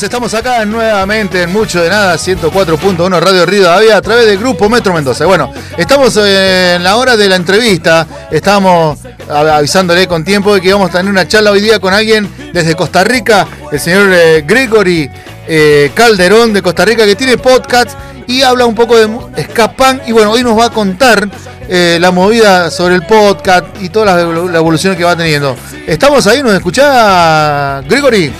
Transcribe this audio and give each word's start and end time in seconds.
Estamos 0.00 0.32
acá 0.32 0.64
nuevamente 0.64 1.42
en 1.42 1.52
Mucho 1.52 1.82
de 1.82 1.90
Nada, 1.90 2.14
104.1 2.14 3.20
Radio 3.20 3.44
Río 3.44 3.70
Avia 3.70 3.98
a 3.98 4.00
través 4.00 4.24
del 4.26 4.38
Grupo 4.38 4.70
Metro 4.70 4.94
Mendoza. 4.94 5.26
Bueno, 5.26 5.52
estamos 5.76 6.16
en 6.16 6.82
la 6.82 6.96
hora 6.96 7.14
de 7.14 7.28
la 7.28 7.36
entrevista, 7.36 8.06
estamos 8.30 9.00
avisándole 9.28 10.08
con 10.08 10.24
tiempo 10.24 10.54
de 10.54 10.62
que 10.62 10.72
vamos 10.72 10.88
a 10.88 10.92
tener 10.94 11.12
una 11.12 11.28
charla 11.28 11.50
hoy 11.50 11.60
día 11.60 11.78
con 11.78 11.92
alguien 11.92 12.26
desde 12.54 12.74
Costa 12.74 13.04
Rica, 13.04 13.46
el 13.70 13.78
señor 13.78 14.08
eh, 14.14 14.42
Gregory 14.46 15.10
eh, 15.46 15.90
Calderón 15.94 16.54
de 16.54 16.62
Costa 16.62 16.86
Rica, 16.86 17.04
que 17.04 17.14
tiene 17.14 17.36
podcast 17.36 17.90
y 18.26 18.40
habla 18.40 18.64
un 18.64 18.74
poco 18.74 18.96
de 18.96 19.44
Scapan. 19.44 20.00
Y 20.06 20.12
bueno, 20.12 20.30
hoy 20.30 20.42
nos 20.42 20.58
va 20.58 20.66
a 20.66 20.70
contar 20.70 21.28
eh, 21.68 21.98
la 22.00 22.10
movida 22.10 22.70
sobre 22.70 22.94
el 22.94 23.02
podcast 23.02 23.66
y 23.78 23.90
toda 23.90 24.06
la, 24.06 24.24
la 24.24 24.58
evolución 24.58 24.96
que 24.96 25.04
va 25.04 25.14
teniendo. 25.14 25.54
¿Estamos 25.86 26.26
ahí? 26.26 26.42
¿Nos 26.42 26.54
escucha 26.54 27.82
Gregory? 27.82 28.32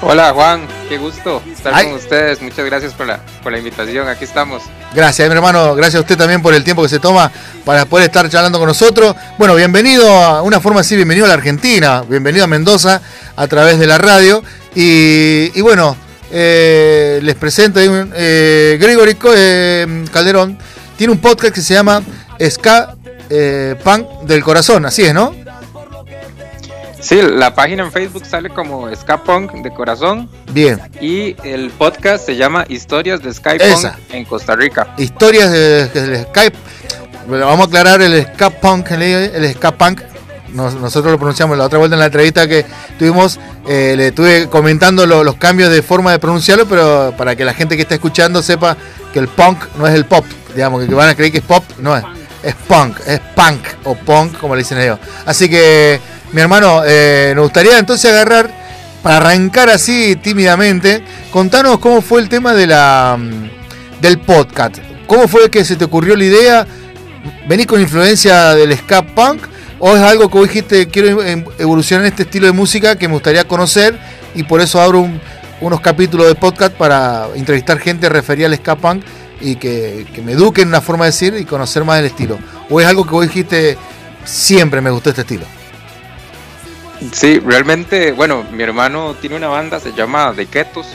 Hola 0.00 0.32
Juan, 0.32 0.64
qué 0.88 0.96
gusto 0.96 1.42
estar 1.52 1.72
con 1.84 1.94
ustedes. 1.94 2.40
Muchas 2.40 2.64
gracias 2.64 2.94
por 2.94 3.06
la, 3.06 3.20
por 3.42 3.50
la 3.50 3.58
invitación. 3.58 4.06
Aquí 4.08 4.24
estamos. 4.24 4.62
Gracias, 4.94 5.28
mi 5.28 5.34
hermano. 5.34 5.74
Gracias 5.74 5.96
a 5.96 6.00
usted 6.02 6.16
también 6.16 6.40
por 6.40 6.54
el 6.54 6.62
tiempo 6.62 6.82
que 6.82 6.88
se 6.88 7.00
toma 7.00 7.32
para 7.64 7.84
poder 7.84 8.06
estar 8.06 8.28
charlando 8.30 8.60
con 8.60 8.68
nosotros. 8.68 9.16
Bueno, 9.38 9.56
bienvenido 9.56 10.08
a 10.08 10.42
una 10.42 10.60
forma 10.60 10.80
así, 10.80 10.94
bienvenido 10.94 11.26
a 11.26 11.28
la 11.28 11.34
Argentina, 11.34 12.04
bienvenido 12.08 12.44
a 12.44 12.46
Mendoza 12.46 13.02
a 13.34 13.46
través 13.48 13.80
de 13.80 13.88
la 13.88 13.98
radio. 13.98 14.44
Y, 14.72 15.60
bueno, 15.62 15.96
eh, 16.30 17.18
les 17.20 17.34
presento 17.34 17.80
eh, 17.82 18.78
Gregory 18.80 19.16
eh, 19.34 20.04
Calderón. 20.12 20.58
Tiene 20.96 21.12
un 21.12 21.18
podcast 21.18 21.52
que 21.52 21.60
se 21.60 21.74
llama 21.74 22.02
Ska 22.40 22.94
Punk 23.82 24.08
del 24.22 24.44
Corazón, 24.44 24.86
así 24.86 25.02
es, 25.02 25.12
¿no? 25.12 25.34
Sí, 27.00 27.20
la 27.22 27.54
página 27.54 27.84
en 27.84 27.92
Facebook 27.92 28.26
sale 28.26 28.50
como 28.50 28.88
Punk 29.24 29.52
de 29.52 29.70
corazón. 29.72 30.28
Bien. 30.52 30.80
Y 31.00 31.36
el 31.44 31.70
podcast 31.70 32.26
se 32.26 32.36
llama 32.36 32.64
Historias 32.68 33.22
de 33.22 33.32
Skypunk 33.32 33.92
en 34.10 34.24
Costa 34.24 34.56
Rica. 34.56 34.94
Historias 34.98 35.50
de, 35.50 36.26
Skype. 36.30 36.56
vamos 37.28 37.66
a 37.66 37.68
aclarar 37.68 38.02
el 38.02 38.26
Punk, 38.60 38.90
el 38.90 39.56
Punk. 39.78 40.00
nosotros 40.52 41.12
lo 41.12 41.18
pronunciamos 41.18 41.56
la 41.56 41.64
otra 41.64 41.78
vuelta 41.78 41.94
en 41.94 42.00
la 42.00 42.06
entrevista 42.06 42.48
que 42.48 42.66
tuvimos, 42.98 43.38
eh, 43.68 43.94
le 43.96 44.08
estuve 44.08 44.48
comentando 44.48 45.06
los 45.06 45.36
cambios 45.36 45.70
de 45.70 45.82
forma 45.82 46.10
de 46.10 46.18
pronunciarlo, 46.18 46.66
pero 46.66 47.14
para 47.16 47.36
que 47.36 47.44
la 47.44 47.54
gente 47.54 47.76
que 47.76 47.82
está 47.82 47.94
escuchando 47.94 48.42
sepa 48.42 48.76
que 49.12 49.20
el 49.20 49.28
punk 49.28 49.64
no 49.78 49.86
es 49.86 49.94
el 49.94 50.04
pop, 50.04 50.24
digamos, 50.52 50.84
que 50.84 50.92
van 50.94 51.10
a 51.10 51.14
creer 51.14 51.30
que 51.30 51.38
es 51.38 51.44
pop, 51.44 51.62
no 51.78 51.96
es, 51.96 52.02
es 52.42 52.54
punk, 52.54 52.98
es 53.06 53.20
punk 53.36 53.60
o 53.84 53.94
punk, 53.94 54.36
como 54.38 54.56
le 54.56 54.62
dicen 54.62 54.80
ellos. 54.80 54.98
Así 55.24 55.48
que 55.48 56.00
mi 56.32 56.40
hermano, 56.40 56.82
eh, 56.86 57.32
nos 57.34 57.44
gustaría 57.44 57.78
entonces 57.78 58.10
agarrar, 58.10 58.50
para 59.02 59.16
arrancar 59.18 59.70
así 59.70 60.16
tímidamente, 60.16 61.02
contanos 61.30 61.78
cómo 61.78 62.02
fue 62.02 62.20
el 62.20 62.28
tema 62.28 62.54
de 62.54 62.66
la, 62.66 63.16
mm, 63.18 64.00
del 64.00 64.18
podcast. 64.18 64.78
¿Cómo 65.06 65.26
fue 65.26 65.50
que 65.50 65.64
se 65.64 65.76
te 65.76 65.84
ocurrió 65.84 66.16
la 66.16 66.24
idea? 66.24 66.66
¿Venís 67.48 67.66
con 67.66 67.80
influencia 67.80 68.54
del 68.54 68.76
ska 68.76 69.02
punk? 69.02 69.42
¿O 69.78 69.96
es 69.96 70.02
algo 70.02 70.28
que 70.28 70.38
vos 70.38 70.48
dijiste, 70.48 70.88
quiero 70.88 71.22
em, 71.22 71.44
evolucionar 71.58 72.04
en 72.04 72.12
este 72.12 72.24
estilo 72.24 72.46
de 72.46 72.52
música 72.52 72.96
que 72.96 73.08
me 73.08 73.14
gustaría 73.14 73.44
conocer 73.44 73.98
y 74.34 74.42
por 74.42 74.60
eso 74.60 74.80
abro 74.80 75.08
unos 75.60 75.80
capítulos 75.80 76.26
de 76.26 76.34
podcast 76.34 76.74
para 76.74 77.26
entrevistar 77.34 77.78
gente 77.78 78.08
referida 78.08 78.46
al 78.46 78.56
ska 78.56 78.76
punk 78.76 79.02
y 79.40 79.56
que, 79.56 80.04
me 80.24 80.32
eduquen 80.32 80.62
en 80.62 80.68
una 80.68 80.80
forma 80.80 81.04
de 81.04 81.12
decir 81.12 81.34
y 81.38 81.44
conocer 81.44 81.84
más 81.84 82.00
el 82.00 82.06
estilo? 82.06 82.38
¿O 82.68 82.80
es 82.80 82.86
algo 82.86 83.04
que 83.04 83.10
vos 83.12 83.26
dijiste, 83.26 83.78
siempre 84.24 84.80
me 84.80 84.90
gustó 84.90 85.10
este 85.10 85.22
estilo? 85.22 85.57
Sí, 87.12 87.38
realmente, 87.40 88.12
bueno, 88.12 88.44
mi 88.52 88.62
hermano 88.62 89.14
tiene 89.20 89.36
una 89.36 89.48
banda, 89.48 89.80
se 89.80 89.92
llama 89.92 90.32
The 90.34 90.46
Ketos. 90.46 90.86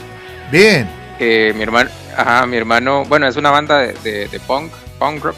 Bien. 0.52 0.88
mi 1.20 1.62
hermano, 1.62 1.90
ajá, 2.18 2.46
mi 2.46 2.58
hermano, 2.58 3.06
bueno, 3.06 3.28
es 3.28 3.36
una 3.36 3.52
banda 3.52 3.80
de, 3.80 4.28
de, 4.28 4.40
punk, 4.42 4.72
punk 5.00 5.24
rock. 5.24 5.38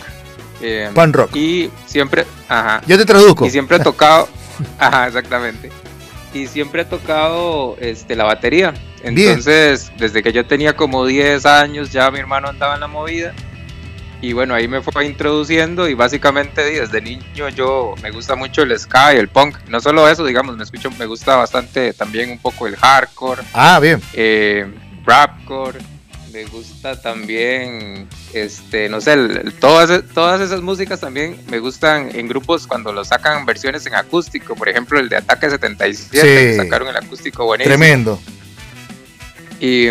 Eh, 0.62 0.90
punk 0.94 1.16
rock. 1.16 1.36
Y 1.36 1.70
siempre, 1.86 2.26
ajá. 2.50 2.82
Yo 2.88 2.98
te 2.98 3.06
traduzco. 3.06 3.46
Y 3.46 3.50
siempre 3.50 3.78
he 3.78 3.80
tocado, 3.84 4.28
ajá, 4.80 5.08
exactamente. 5.08 5.72
Y 6.34 6.48
siempre 6.48 6.82
he 6.82 6.86
tocado 6.86 7.78
este, 7.80 8.16
la 8.16 8.26
batería. 8.26 8.74
Entonces, 9.04 9.92
desde 9.98 10.24
que 10.24 10.34
yo 10.34 10.46
tenía 10.46 10.76
como 10.76 11.06
10 11.06 11.46
años, 11.46 11.92
ya 11.92 12.10
mi 12.10 12.20
hermano 12.20 12.50
andaba 12.50 12.74
en 12.74 12.82
la 12.82 12.88
movida 12.88 13.34
y 14.22 14.34
bueno, 14.34 14.56
ahí 14.56 14.68
me 14.68 14.82
fue 14.82 15.06
introduciendo 15.06 15.88
y 15.88 15.94
básicamente 15.94 16.64
desde 16.64 17.02
niño 17.02 17.50
yo 17.50 17.96
me 18.02 18.12
gusta 18.12 18.36
mucho 18.36 18.64
el 18.64 18.78
ska 18.78 19.14
y 19.14 19.18
el 19.18 19.28
punk. 19.28 19.58
No 19.68 19.80
solo 19.82 20.08
eso, 20.08 20.26
digamos, 20.26 20.58
me 20.58 20.64
escucho, 20.64 20.90
me 20.92 21.06
gusta 21.06 21.36
bastante 21.36 21.94
también 21.94 22.32
un 22.32 22.40
poco 22.40 22.68
el 22.68 22.76
hardcore. 22.76 23.44
Ah, 23.54 23.80
bien. 23.80 24.02
Eh, 24.14 24.66
rapcore. 25.06 25.80
Me 26.32 26.44
gusta 26.46 27.02
también, 27.02 28.10
este, 28.34 28.90
no 28.90 29.00
sé, 29.00 29.16
todas, 29.62 30.04
todas 30.14 30.42
esas 30.42 30.62
músicas 30.62 31.00
también 31.00 31.40
me 31.50 31.60
gustan 31.60 32.10
en 32.14 32.28
grupos 32.28 32.68
cuando 32.68 32.92
lo 32.92 33.06
sacan 33.06 33.46
versiones 33.46 33.86
en 33.86 33.96
acústico. 33.96 34.54
Por 34.54 34.68
ejemplo, 34.68 35.00
el 35.00 35.08
de 35.08 35.16
Ataque 35.16 35.50
77, 35.50 36.22
que 36.22 36.56
sacaron 36.58 36.90
el 36.90 36.98
acústico 36.98 37.46
buenísimo. 37.46 37.74
Tremendo. 37.74 38.20
Y 39.62 39.88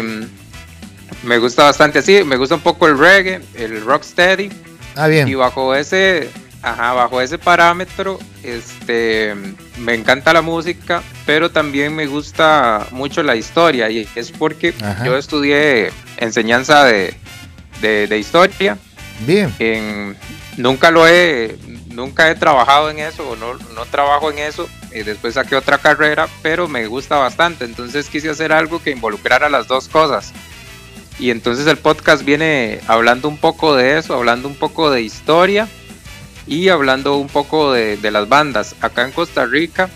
me 1.24 1.38
gusta 1.38 1.64
bastante 1.64 1.98
así, 1.98 2.22
me 2.24 2.36
gusta 2.36 2.54
un 2.54 2.60
poco 2.60 2.86
el 2.86 2.98
reggae, 2.98 3.40
el 3.54 3.84
rocksteady. 3.84 4.50
Ah, 4.96 5.08
bien. 5.08 5.26
Y 5.26 5.34
bajo 5.34 5.74
ese, 5.74 6.30
ajá, 6.62 6.92
bajo 6.92 7.20
ese 7.20 7.38
parámetro, 7.38 8.18
este, 8.42 9.34
me 9.78 9.94
encanta 9.94 10.32
la 10.32 10.42
música, 10.42 11.02
pero 11.26 11.50
también 11.50 11.94
me 11.94 12.06
gusta 12.06 12.86
mucho 12.90 13.22
la 13.22 13.36
historia 13.36 13.90
y 13.90 14.08
es 14.14 14.30
porque 14.30 14.74
yo 15.04 15.16
estudié 15.16 15.90
enseñanza 16.18 16.84
de, 16.84 17.14
de, 17.80 18.18
historia. 18.18 18.78
Bien. 19.26 19.52
En, 19.58 20.16
nunca 20.56 20.91
lo 20.91 21.08
he, 21.08 21.56
nunca 21.88 22.30
he 22.30 22.34
trabajado 22.34 22.91
en 22.91 22.98
eso 22.98 23.30
o 23.30 23.36
no, 23.36 23.54
no 23.74 23.86
trabajo 23.86 24.30
en 24.30 24.38
eso. 24.38 24.68
Y 24.92 25.02
después 25.02 25.34
saqué 25.34 25.56
otra 25.56 25.78
carrera, 25.78 26.28
pero 26.41 26.68
me 26.68 26.86
gusta 26.86 27.16
bastante. 27.16 27.64
Entonces 27.64 28.08
quise 28.08 28.30
hacer 28.30 28.52
algo 28.52 28.80
que 28.80 28.92
involucrara 28.92 29.48
las 29.48 29.66
dos 29.66 29.88
cosas. 29.88 30.32
Y 31.19 31.30
entonces 31.30 31.66
el 31.66 31.76
podcast 31.76 32.25
viene 32.25 32.80
hablando 32.88 33.28
un 33.28 33.38
poco 33.38 33.76
de 33.76 33.98
eso, 33.98 34.14
hablando 34.14 34.48
un 34.48 34.56
poco 34.56 34.91
de 34.91 35.02
historia 35.02 35.69
y 36.47 36.69
hablando 36.69 37.16
un 37.16 37.28
poco 37.28 37.72
de, 37.72 37.98
las 38.10 38.28
bandas. 38.28 38.75
Acá 38.80 39.04
en 39.04 39.12
Costa 39.12 39.47
Rica, 39.47 39.88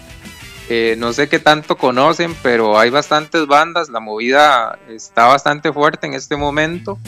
eh, 0.69 0.95
no 0.99 1.13
sé 1.13 1.29
qué 1.29 1.39
tanto 1.39 1.77
conocen, 1.77 2.37
pero 2.43 2.79
hay 2.79 2.91
bastantes 2.91 3.47
bandas, 3.47 3.89
la 3.89 4.01
movida 4.01 4.79
está 4.89 5.27
bastante 5.27 5.73
fuerte 5.73 6.07
en 6.07 6.15
este 6.15 6.37
momento 6.37 6.99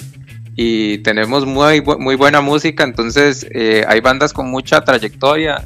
y 0.57 0.99
tenemos 0.99 1.47
muy, 1.47 1.81
muy 1.81 2.17
buena 2.17 2.41
música, 2.41 2.83
entonces 2.83 3.47
eh, 3.53 3.85
hay 3.87 4.01
bandas 4.01 4.33
con 4.33 4.51
mucha 4.51 4.81
trayectoria. 4.83 5.65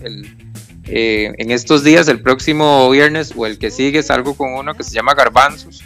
Eh, 0.86 1.32
en 1.38 1.50
estos 1.50 1.82
días, 1.82 2.08
el 2.08 2.20
próximo 2.20 2.90
viernes 2.90 3.32
o 3.34 3.46
el 3.46 3.58
que 3.58 3.70
sigue, 3.70 4.02
salgo 4.02 4.34
con 4.34 4.52
uno 4.52 4.74
que 4.74 4.84
se 4.84 4.94
llama 4.94 5.14
Garbanzos 5.14 5.82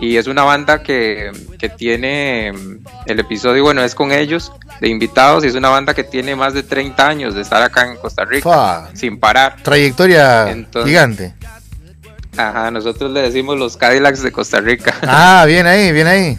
y 0.00 0.16
es 0.16 0.26
una 0.26 0.42
banda 0.42 0.82
que, 0.82 1.30
tiene 1.76 2.48
el 3.06 3.20
episodio, 3.20 3.62
bueno, 3.62 3.84
es 3.84 3.94
con 3.94 4.10
ellos 4.10 4.52
de 4.80 4.88
invitados 4.88 5.44
y 5.44 5.46
es 5.46 5.54
una 5.54 5.68
banda 5.68 5.94
que 5.94 6.02
tiene 6.02 6.34
más 6.34 6.54
de 6.54 6.64
30 6.64 7.08
años 7.08 7.34
de 7.34 7.42
estar 7.42 7.62
acá 7.62 7.86
en 7.86 7.96
Costa 7.96 8.24
Rica 8.24 8.90
sin 8.94 9.18
parar. 9.18 9.56
Trayectoria 9.62 10.66
gigante. 10.84 11.34
Ajá, 12.36 12.70
nosotros 12.70 13.12
le 13.12 13.22
decimos 13.22 13.58
los 13.58 13.76
Cadillacs 13.76 14.22
de 14.22 14.32
Costa 14.32 14.60
Rica. 14.60 14.94
Ah, 15.02 15.44
bien 15.46 15.66
ahí, 15.66 15.92
bien 15.92 16.06
ahí. 16.06 16.38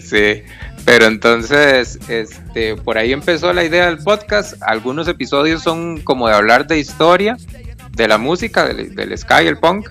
Sí, 0.00 0.42
pero 0.86 1.06
entonces, 1.06 1.98
este, 2.08 2.76
por 2.76 2.96
ahí 2.96 3.12
empezó 3.12 3.52
la 3.52 3.64
idea 3.64 3.86
del 3.86 3.98
podcast. 3.98 4.54
Algunos 4.62 5.06
episodios 5.08 5.62
son 5.62 6.00
como 6.00 6.28
de 6.28 6.34
hablar 6.34 6.66
de 6.66 6.78
historia, 6.78 7.36
de 7.90 8.08
la 8.08 8.16
música, 8.16 8.64
del, 8.64 8.94
del 8.94 9.18
sky, 9.18 9.46
el 9.46 9.58
punk 9.58 9.88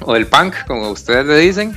o 0.06 0.16
el 0.16 0.26
punk, 0.26 0.54
como 0.66 0.90
ustedes 0.90 1.26
le 1.26 1.38
dicen. 1.38 1.74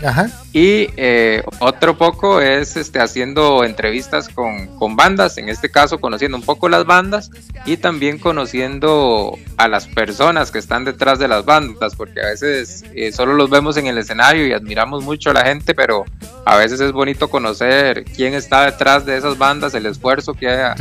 Y 0.51 0.87
eh, 0.97 1.43
otro 1.59 1.97
poco 1.97 2.41
es 2.41 2.77
este, 2.77 2.99
haciendo 2.99 3.63
entrevistas 3.63 4.29
con, 4.29 4.67
con, 4.77 4.95
bandas, 4.95 5.37
en 5.37 5.49
este 5.49 5.69
caso 5.69 5.99
conociendo 5.99 6.37
un 6.37 6.43
poco 6.43 6.69
las 6.69 6.85
bandas 6.85 7.31
y 7.65 7.77
también 7.77 8.19
conociendo 8.19 9.37
a 9.57 9.67
las 9.67 9.87
personas 9.87 10.51
que 10.51 10.59
están 10.59 10.85
detrás 10.85 11.19
de 11.19 11.27
las 11.27 11.45
bandas, 11.45 11.95
porque 11.95 12.21
a 12.21 12.27
veces 12.27 12.83
eh, 12.93 13.11
solo 13.11 13.33
los 13.33 13.49
vemos 13.49 13.77
en 13.77 13.87
el 13.87 13.97
escenario 13.97 14.47
y 14.47 14.53
admiramos 14.53 15.03
mucho 15.03 15.31
a 15.31 15.33
la 15.33 15.45
gente, 15.45 15.73
pero 15.73 16.05
a 16.45 16.55
veces 16.57 16.79
es 16.79 16.91
bonito 16.91 17.29
conocer 17.29 18.03
quién 18.03 18.33
está 18.33 18.65
detrás 18.65 19.05
de 19.05 19.17
esas 19.17 19.37
bandas, 19.37 19.73
el 19.73 19.85
esfuerzo 19.85 20.33
que, 20.33 20.73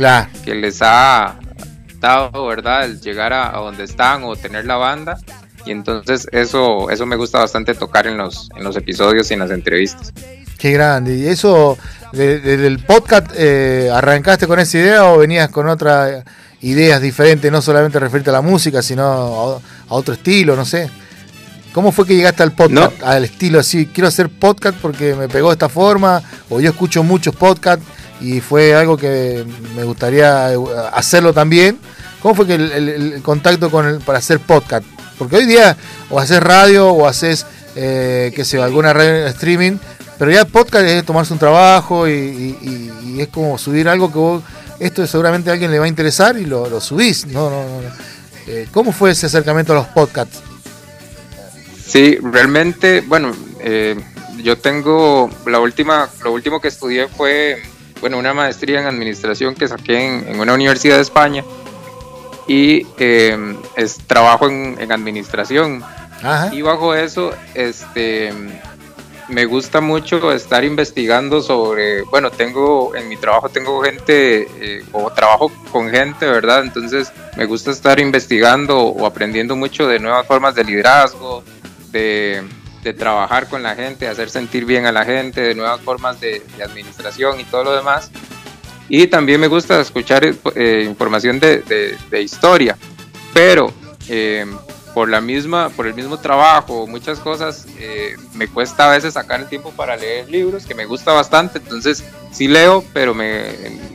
que 0.45 0.55
les 0.55 0.81
ha 0.81 1.39
dado, 1.99 2.45
¿verdad? 2.45 2.85
El 2.85 3.01
llegar 3.01 3.33
a, 3.33 3.55
a 3.55 3.59
donde 3.59 3.85
están 3.85 4.23
o 4.23 4.35
tener 4.35 4.65
la 4.65 4.75
banda 4.75 5.17
y 5.65 5.71
entonces 5.71 6.27
eso, 6.31 6.89
eso 6.89 7.05
me 7.05 7.15
gusta 7.15 7.39
bastante 7.39 7.73
tocar 7.73 8.07
en 8.07 8.17
los, 8.17 8.49
en 8.55 8.63
los 8.63 8.75
episodios 8.75 9.29
y 9.31 9.33
en 9.33 9.39
las 9.39 9.51
entrevistas. 9.51 10.13
Qué 10.57 10.71
grande. 10.71 11.17
¿Y 11.17 11.27
eso 11.27 11.77
desde 12.11 12.67
el 12.67 12.79
podcast 12.79 13.31
eh, 13.35 13.89
arrancaste 13.91 14.47
con 14.47 14.59
esa 14.59 14.77
idea 14.77 15.05
o 15.05 15.17
venías 15.17 15.49
con 15.49 15.67
otras 15.67 16.23
ideas 16.61 17.01
diferentes, 17.01 17.51
no 17.51 17.61
solamente 17.61 17.99
referente 17.99 18.29
a 18.29 18.33
la 18.33 18.41
música, 18.41 18.81
sino 18.81 19.03
a, 19.03 19.59
otro 19.89 20.13
estilo, 20.13 20.55
no 20.55 20.65
sé? 20.65 20.89
¿Cómo 21.73 21.91
fue 21.91 22.05
que 22.05 22.15
llegaste 22.15 22.43
al 22.43 22.53
podcast? 22.53 23.01
Al 23.03 23.25
estilo 23.25 23.59
así, 23.59 23.87
quiero 23.87 24.07
hacer 24.07 24.29
podcast 24.29 24.77
porque 24.79 25.15
me 25.15 25.27
pegó 25.27 25.49
de 25.49 25.53
esta 25.53 25.69
forma, 25.69 26.21
o 26.49 26.61
yo 26.61 26.69
escucho 26.69 27.03
muchos 27.03 27.35
podcasts 27.35 27.83
y 28.21 28.39
fue 28.39 28.75
algo 28.75 28.95
que 28.95 29.43
me 29.75 29.83
gustaría 29.83 30.53
eh, 30.53 30.57
hacerlo 30.93 31.33
también. 31.33 31.79
¿Cómo 32.21 32.35
fue 32.35 32.47
que 32.47 32.53
el, 32.55 33.21
contacto 33.21 33.69
con 33.69 33.85
el, 33.85 33.99
para 33.99 34.19
hacer 34.19 34.39
podcast? 34.39 34.85
Porque 35.17 35.37
hoy 35.37 35.45
día 35.45 35.77
o 36.09 36.19
haces 36.19 36.41
radio 36.41 36.89
o 36.89 37.07
haces, 37.07 37.45
eh, 37.75 38.31
qué 38.35 38.45
sé 38.45 38.61
alguna 38.61 38.93
red 38.93 39.27
streaming, 39.27 39.77
pero 40.17 40.31
ya 40.31 40.45
podcast 40.45 40.85
es 40.85 41.05
tomarse 41.05 41.33
un 41.33 41.39
trabajo 41.39 42.07
y, 42.07 43.17
es 43.17 43.27
como 43.27 43.57
subir 43.57 43.87
algo 43.87 44.11
que 44.11 44.17
vos, 44.17 44.43
esto 44.79 45.05
seguramente 45.05 45.49
a 45.49 45.53
alguien 45.53 45.71
le 45.71 45.79
va 45.79 45.85
a 45.85 45.87
interesar 45.87 46.37
y 46.37 46.45
lo, 46.45 46.79
subís. 46.81 47.25
No, 47.27 47.49
no, 47.49 47.63
no. 47.63 48.13
Eh, 48.47 48.67
¿Cómo 48.71 48.91
fue 48.91 49.11
ese 49.11 49.27
acercamiento 49.27 49.73
a 49.73 49.75
los 49.75 49.87
podcasts? 49.87 50.41
Sí, 51.85 52.17
realmente, 52.21 53.01
bueno, 53.01 53.31
eh, 53.59 53.95
yo 54.41 54.57
tengo 54.57 55.29
la 55.45 55.59
última, 55.59 56.09
lo 56.23 56.31
último 56.31 56.59
que 56.59 56.67
estudié 56.67 57.07
fue, 57.07 57.61
bueno, 58.01 58.17
una 58.17 58.33
maestría 58.33 58.81
en 58.81 58.87
administración 58.87 59.55
que 59.55 59.67
saqué 59.67 60.27
en, 60.29 60.39
una 60.39 60.53
universidad 60.53 60.95
de 60.95 61.03
España 61.03 61.43
y 62.47 62.85
eh, 62.97 63.57
es 63.75 63.97
trabajo 64.07 64.47
en, 64.47 64.91
administración. 64.91 65.83
Y 66.53 66.61
bajo 66.61 66.95
eso, 66.95 67.33
este, 67.53 68.31
me 69.29 69.45
gusta 69.45 69.81
mucho 69.81 70.31
estar 70.31 70.63
investigando 70.63 71.41
sobre, 71.41 72.03
bueno, 72.03 72.31
tengo 72.31 72.95
en 72.95 73.09
mi 73.09 73.17
trabajo 73.17 73.49
tengo 73.49 73.81
gente 73.81 74.47
eh, 74.59 74.85
o 74.91 75.09
trabajo 75.11 75.51
con 75.71 75.89
gente, 75.89 76.25
¿verdad? 76.25 76.63
Entonces 76.63 77.11
me 77.35 77.45
gusta 77.45 77.71
estar 77.71 77.99
investigando 77.99 78.79
o 78.79 79.05
aprendiendo 79.05 79.55
mucho 79.55 79.87
de 79.87 79.99
nuevas 79.99 80.25
formas 80.27 80.55
de 80.55 80.63
liderazgo, 80.63 81.43
de, 81.91 82.43
trabajar 82.97 83.47
con 83.47 83.63
la 83.63 83.75
gente, 83.75 84.05
de 84.05 84.11
hacer 84.11 84.29
sentir 84.29 84.65
bien 84.65 84.85
a 84.85 84.91
la 84.91 85.05
gente, 85.05 85.39
de 85.39 85.55
nuevas 85.55 85.79
formas 85.79 86.19
de, 86.19 86.41
administración 86.63 87.39
y 87.39 87.45
todo 87.45 87.63
lo 87.63 87.75
demás. 87.75 88.11
Y 88.89 89.07
también 89.07 89.39
me 89.39 89.47
gusta 89.47 89.79
escuchar 89.79 90.25
eh, 90.55 90.85
información 90.87 91.39
de, 91.39 91.95
historia, 92.21 92.77
pero 93.33 93.71
eh, 94.09 94.45
por, 94.93 95.09
la 95.09 95.21
misma, 95.21 95.69
por 95.69 95.87
el 95.87 95.93
mismo 95.93 96.17
trabajo, 96.17 96.85
muchas 96.87 97.19
cosas, 97.19 97.65
eh, 97.79 98.15
me 98.33 98.47
cuesta 98.47 98.89
a 98.89 98.95
veces 98.95 99.13
sacar 99.13 99.39
el 99.39 99.47
tiempo 99.47 99.71
para 99.71 99.95
leer 99.95 100.29
libros, 100.29 100.65
que 100.65 100.75
me 100.75 100.85
gusta 100.85 101.13
bastante, 101.13 101.59
entonces 101.59 102.03
sí 102.31 102.47
leo, 102.47 102.83
pero 102.93 103.13
me 103.13 103.43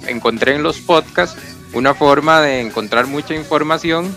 encontré 0.07 0.55
en 0.55 0.63
los 0.63 0.79
podcasts 0.79 1.39
una 1.73 1.95
forma 1.95 2.41
de 2.41 2.61
encontrar 2.61 3.07
mucha 3.07 3.35
información 3.35 4.15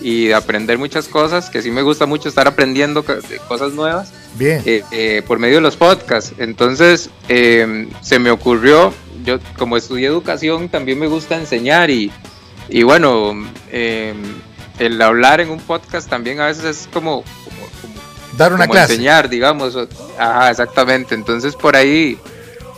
y 0.00 0.26
de 0.26 0.34
aprender 0.34 0.78
muchas 0.78 1.08
cosas, 1.08 1.50
que 1.50 1.62
sí 1.62 1.70
me 1.70 1.82
gusta 1.82 2.06
mucho 2.06 2.28
estar 2.28 2.48
aprendiendo 2.48 3.04
cosas 3.48 3.72
nuevas. 3.72 4.12
Bien. 4.34 4.62
Eh, 4.64 4.82
eh, 4.90 5.22
por 5.26 5.38
medio 5.38 5.56
de 5.56 5.60
los 5.60 5.76
podcasts. 5.76 6.32
Entonces, 6.38 7.10
eh, 7.28 7.88
se 8.00 8.18
me 8.18 8.30
ocurrió, 8.30 8.94
yo 9.24 9.38
como 9.58 9.76
estudié 9.76 10.06
educación, 10.06 10.68
también 10.68 10.98
me 10.98 11.06
gusta 11.06 11.36
enseñar 11.36 11.90
y, 11.90 12.10
y 12.68 12.82
bueno, 12.82 13.34
el 13.70 15.02
hablar 15.02 15.40
en 15.40 15.50
un 15.50 15.60
podcast 15.60 16.08
también 16.08 16.40
a 16.40 16.46
veces 16.46 16.64
es 16.64 16.88
como... 16.92 17.24
Dar 18.36 18.52
una 18.52 18.66
clase. 18.66 18.94
Enseñar, 18.94 19.28
digamos. 19.28 19.76
Ajá, 20.18 20.50
exactamente. 20.50 21.14
Entonces, 21.14 21.54
por 21.56 21.76
ahí 21.76 22.16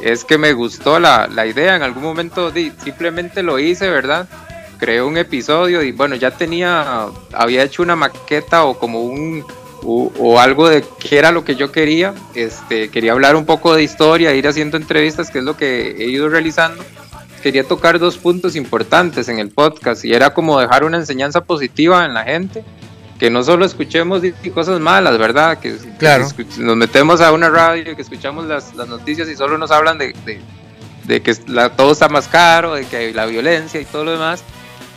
es 0.02 0.24
que 0.24 0.38
me 0.38 0.54
gustó 0.54 0.98
la, 0.98 1.28
la 1.28 1.46
idea. 1.46 1.76
En 1.76 1.82
algún 1.82 2.02
momento 2.02 2.52
simplemente 2.82 3.42
lo 3.42 3.58
hice, 3.58 3.88
¿verdad? 3.88 4.28
creé 4.82 5.00
un 5.00 5.16
episodio 5.16 5.80
y 5.80 5.92
bueno, 5.92 6.16
ya 6.16 6.32
tenía, 6.32 7.06
había 7.32 7.62
hecho 7.62 7.84
una 7.84 7.94
maqueta 7.94 8.64
o 8.64 8.76
como 8.76 9.02
un, 9.02 9.44
o, 9.84 10.38
algo 10.38 10.68
de 10.68 10.84
qué 10.98 11.18
era 11.18 11.32
lo 11.32 11.44
que 11.44 11.54
yo 11.54 11.72
quería. 11.72 12.14
Este, 12.34 12.88
quería 12.88 13.12
hablar 13.12 13.36
un 13.36 13.44
poco 13.44 13.74
de 13.74 13.82
historia, 13.82 14.34
ir 14.34 14.46
haciendo 14.46 14.76
entrevistas, 14.76 15.30
que 15.30 15.38
es 15.38 15.44
lo 15.44 15.56
que 15.56 15.90
he 15.90 16.08
ido 16.08 16.28
realizando. 16.28 16.84
Quería 17.42 17.64
tocar 17.64 17.98
dos 17.98 18.18
puntos 18.18 18.54
importantes 18.54 19.28
en 19.28 19.38
el 19.38 19.50
podcast 19.50 20.04
y 20.04 20.14
era 20.14 20.32
como 20.32 20.60
dejar 20.60 20.84
una 20.84 20.98
enseñanza 20.98 21.42
positiva 21.42 22.04
en 22.04 22.14
la 22.14 22.22
gente, 22.24 22.64
que 23.18 23.30
no 23.30 23.42
solo 23.42 23.64
escuchemos 23.64 24.22
cosas 24.54 24.78
malas, 24.78 25.18
¿verdad? 25.18 25.58
Que, 25.58 25.76
claro. 25.98 26.28
nos 26.58 26.76
metemos 26.76 27.20
a 27.20 27.32
una 27.32 27.48
radio 27.48 27.92
y 27.92 27.96
que 27.96 28.02
escuchamos 28.02 28.46
las, 28.46 28.74
noticias 28.74 29.28
y 29.28 29.34
solo 29.34 29.58
nos 29.58 29.72
hablan 29.72 29.98
de, 29.98 30.14
de, 31.06 31.22
que 31.22 31.34
todo 31.76 31.92
está 31.92 32.08
más 32.08 32.28
caro, 32.28 32.74
de 32.74 32.84
que 32.84 32.96
hay 32.96 33.12
la 33.12 33.26
violencia 33.26 33.80
y 33.80 33.84
todo 33.84 34.04
lo 34.04 34.12
demás 34.12 34.44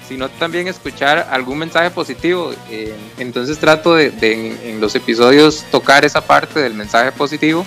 sino 0.08 0.30
también 0.30 0.68
escuchar 0.68 1.28
algún 1.32 1.60
mensaje 1.60 1.90
positivo. 1.92 2.52
Eh, 2.70 2.96
entonces 3.18 3.58
trato 3.58 3.96
de, 3.96 4.14
en, 4.22 4.82
los 4.82 4.96
episodios 4.96 5.66
tocar 5.72 6.06
esa 6.06 6.22
parte 6.22 6.60
del 6.60 6.74
mensaje 6.74 7.12
positivo 7.12 7.66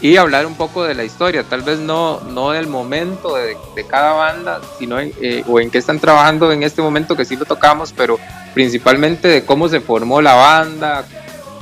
y 0.00 0.16
hablar 0.16 0.46
un 0.46 0.54
poco 0.54 0.84
de 0.84 0.94
la 0.94 1.04
historia, 1.04 1.42
tal 1.42 1.62
vez 1.62 1.78
no, 1.78 2.20
no 2.20 2.52
del 2.52 2.66
momento 2.66 3.36
de, 3.36 3.56
cada 3.86 4.12
banda, 4.12 4.60
sino 4.78 4.98
en, 4.98 5.12
eh, 5.20 5.44
o 5.46 5.60
en 5.60 5.70
qué 5.70 5.78
están 5.78 5.98
trabajando 5.98 6.50
en 6.52 6.62
este 6.62 6.80
momento, 6.80 7.16
que 7.16 7.26
sí 7.26 7.36
lo 7.36 7.44
tocamos, 7.44 7.92
pero 7.94 8.18
principalmente 8.54 9.28
de 9.28 9.44
cómo 9.44 9.68
se 9.68 9.80
formó 9.80 10.22
la 10.22 10.34
banda 10.34 11.04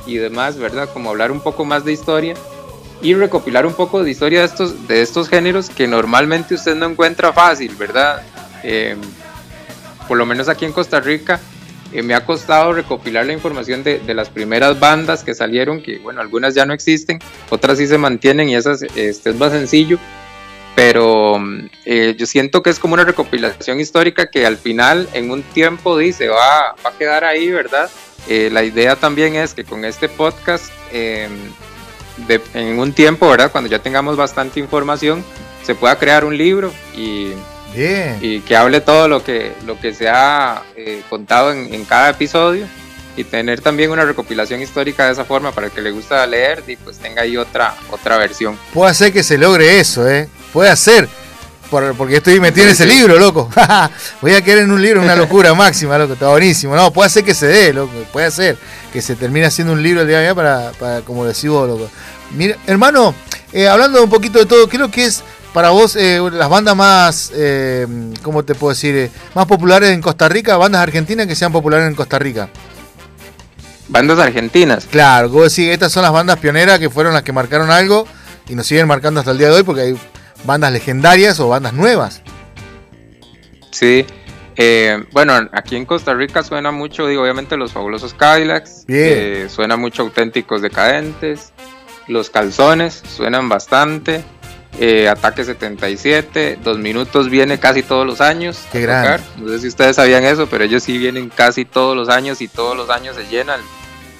y 0.05 0.15
demás, 0.15 0.57
¿verdad? 0.57 0.89
Como 0.93 1.09
hablar 1.09 1.31
un 1.31 1.41
poco 1.41 1.65
más 1.65 1.83
de 1.83 1.91
historia 1.91 2.35
y 3.01 3.13
recopilar 3.13 3.65
un 3.65 3.73
poco 3.73 4.03
de 4.03 4.11
historia 4.11 4.39
de 4.39 4.45
estos, 4.45 4.87
de 4.87 5.01
estos 5.01 5.29
géneros 5.29 5.69
que 5.69 5.87
normalmente 5.87 6.55
usted 6.55 6.75
no 6.75 6.85
encuentra 6.87 7.31
fácil, 7.33 7.75
¿verdad? 7.75 8.21
Eh, 8.63 8.95
por 10.09 10.17
lo 10.17 10.25
menos 10.25 10.49
aquí 10.49 10.65
en 10.65 10.73
Costa 10.73 10.99
Rica, 10.99 11.39
eh, 11.93 12.01
me 12.01 12.15
ha 12.15 12.25
costado 12.25 12.73
recopilar 12.73 13.27
la 13.27 13.33
información 13.33 13.83
de, 13.83 14.01
las 14.07 14.29
primeras 14.29 14.79
bandas 14.79 15.23
que 15.23 15.35
salieron, 15.35 15.83
que 15.83 15.99
bueno, 15.99 16.19
algunas 16.19 16.55
ya 16.55 16.65
no 16.65 16.73
existen, 16.73 17.19
otras 17.51 17.77
sí 17.77 17.85
se 17.85 17.99
mantienen 17.99 18.49
y 18.49 18.55
esas 18.55 18.81
este, 18.81 19.29
es 19.29 19.35
más 19.35 19.51
sencillo, 19.51 19.99
pero 20.75 21.39
eh, 21.85 22.15
yo 22.17 22.25
siento 22.25 22.63
que 22.63 22.71
es 22.71 22.79
como 22.79 22.95
una 22.95 23.03
recopilación 23.03 23.79
histórica 23.79 24.31
que 24.31 24.47
al 24.47 24.57
final 24.57 25.07
en 25.13 25.29
un 25.29 25.43
tiempo 25.43 25.95
dice 25.95 26.27
va, 26.27 26.75
va 26.83 26.89
a 26.89 26.97
quedar 26.97 27.23
ahí, 27.23 27.51
¿verdad? 27.51 27.87
Eh, 28.27 28.49
la 28.51 28.63
idea 28.63 28.95
también 28.95 29.35
es 29.35 29.53
que 29.53 29.63
con 29.63 29.85
este 29.85 30.09
podcast, 30.09 30.71
em, 30.91 31.31
en 32.55 32.79
un 32.79 32.93
tiempo, 32.93 33.29
¿verdad? 33.29 33.51
Cuando 33.51 33.69
ya 33.69 33.79
tengamos 33.79 34.17
bastante 34.17 34.59
información, 34.59 35.23
se 35.63 35.75
pueda 35.75 35.99
crear 35.99 36.25
un 36.25 36.35
libro 36.35 36.73
y 36.95 37.33
y 37.75 38.41
que 38.41 38.55
hable 38.55 38.81
todo 38.81 39.07
lo 39.07 39.23
que, 39.23 39.53
lo 39.65 39.79
que 39.79 39.93
se 39.93 40.09
ha 40.09 40.63
eh, 40.75 41.01
contado 41.09 41.51
en, 41.51 41.85
cada 41.85 42.09
episodio 42.09 42.67
y 43.15 43.23
tener 43.23 43.61
también 43.61 43.91
una 43.91 44.05
recopilación 44.05 44.61
histórica 44.61 45.05
de 45.05 45.13
esa 45.13 45.25
forma 45.25 45.51
para 45.51 45.67
el 45.67 45.73
que 45.73 45.81
le 45.81 45.91
gusta 45.91 46.25
leer 46.25 46.63
y 46.67 46.75
pues 46.77 46.97
tenga 46.97 47.23
ahí 47.23 47.37
otra, 47.37 47.75
otra 47.91 48.17
versión. 48.17 48.57
Puede 48.73 48.93
ser 48.93 49.13
que 49.13 49.23
se 49.23 49.37
logre 49.37 49.79
eso, 49.79 50.07
¿eh? 50.09 50.29
Puede 50.53 50.75
ser. 50.75 51.07
porque 51.69 52.17
estoy 52.17 52.39
metido 52.39 52.65
en 52.65 52.71
ese 52.71 52.85
libro, 52.85 53.19
loco. 53.19 53.49
Voy 54.21 54.33
a 54.33 54.41
querer 54.41 54.63
en 54.63 54.71
un 54.71 54.81
libro 54.81 55.01
una 55.01 55.15
locura 55.15 55.53
máxima, 55.55 55.97
loco. 55.97 56.13
Está 56.13 56.29
buenísimo. 56.29 56.75
No, 56.75 56.91
puede 56.91 57.09
ser 57.09 57.23
que 57.23 57.33
se 57.33 57.47
dé, 57.47 57.73
loco. 57.73 57.91
Puede 58.11 58.31
ser 58.31 58.57
que 58.93 59.01
se 59.01 59.15
termine 59.15 59.45
haciendo 59.45 59.73
un 59.73 59.83
libro 59.83 60.01
el 60.01 60.07
día 60.07 60.19
de 60.19 60.33
mañana 60.33 60.71
para, 60.79 61.01
como 61.01 61.25
decís 61.25 61.49
vos, 61.49 61.67
loco. 61.67 61.89
Mira, 62.31 62.55
hermano, 62.67 63.13
eh, 63.51 63.67
hablando 63.67 64.03
un 64.03 64.09
poquito 64.09 64.39
de 64.39 64.45
todo, 64.45 64.69
creo 64.69 64.89
que 64.89 65.05
es 65.05 65.23
para 65.53 65.69
vos 65.71 65.95
eh, 65.95 66.19
las 66.31 66.49
bandas 66.49 66.75
más, 66.75 67.31
eh, 67.35 67.87
¿cómo 68.21 68.43
te 68.43 68.55
puedo 68.55 68.71
decir? 68.71 68.95
Eh, 68.95 69.11
más 69.33 69.45
populares 69.45 69.89
en 69.89 70.01
Costa 70.01 70.29
Rica, 70.29 70.57
bandas 70.57 70.81
argentinas 70.81 71.27
que 71.27 71.35
sean 71.35 71.51
populares 71.51 71.87
en 71.87 71.95
Costa 71.95 72.19
Rica. 72.19 72.49
Bandas 73.87 74.19
argentinas. 74.19 74.85
Claro, 74.85 75.29
vos 75.29 75.55
decís, 75.55 75.71
estas 75.71 75.91
son 75.91 76.03
las 76.03 76.11
bandas 76.11 76.37
pioneras 76.37 76.77
que 76.77 76.89
fueron 76.89 77.13
las 77.13 77.23
que 77.23 77.33
marcaron 77.33 77.71
algo 77.71 78.07
y 78.47 78.55
nos 78.55 78.67
siguen 78.67 78.87
marcando 78.87 79.19
hasta 79.19 79.31
el 79.31 79.39
día 79.39 79.47
de 79.47 79.53
hoy 79.53 79.63
porque 79.63 79.81
hay 79.81 79.97
bandas 80.43 80.71
legendarias 80.71 81.39
o 81.39 81.49
bandas 81.49 81.73
nuevas. 81.73 82.21
Sí, 83.71 84.05
eh, 84.55 85.03
bueno, 85.11 85.33
aquí 85.53 85.75
en 85.75 85.85
Costa 85.85 86.13
Rica 86.13 86.43
suena 86.43 86.69
mucho, 86.71 87.07
digo, 87.07 87.23
obviamente 87.23 87.57
los 87.57 87.71
fabulosos 87.71 88.13
Cadillacs, 88.13 88.85
suena 89.47 89.77
mucho 89.77 90.03
auténticos 90.03 90.61
decadentes, 90.61 91.53
los 92.07 92.29
calzones 92.29 93.01
suenan 93.07 93.49
bastante. 93.49 94.23
Eh, 94.81 95.09
Ataque 95.09 95.43
77, 95.43 96.59
dos 96.63 96.77
minutos 96.77 97.29
viene 97.29 97.59
casi 97.59 97.83
todos 97.83 98.07
los 98.07 98.21
años. 98.21 98.61
Qué 98.71 98.79
grande. 98.79 99.21
No 99.35 99.49
sé 99.49 99.59
si 99.59 99.67
ustedes 99.67 99.97
sabían 99.97 100.23
eso, 100.23 100.47
pero 100.47 100.63
ellos 100.63 100.83
sí 100.83 100.97
vienen 100.97 101.27
casi 101.27 101.65
todos 101.65 101.97
los 101.97 102.07
años 102.07 102.39
y 102.39 102.47
todos 102.47 102.77
los 102.77 102.89
años 102.89 103.17
se 103.17 103.27
llenan. 103.27 103.59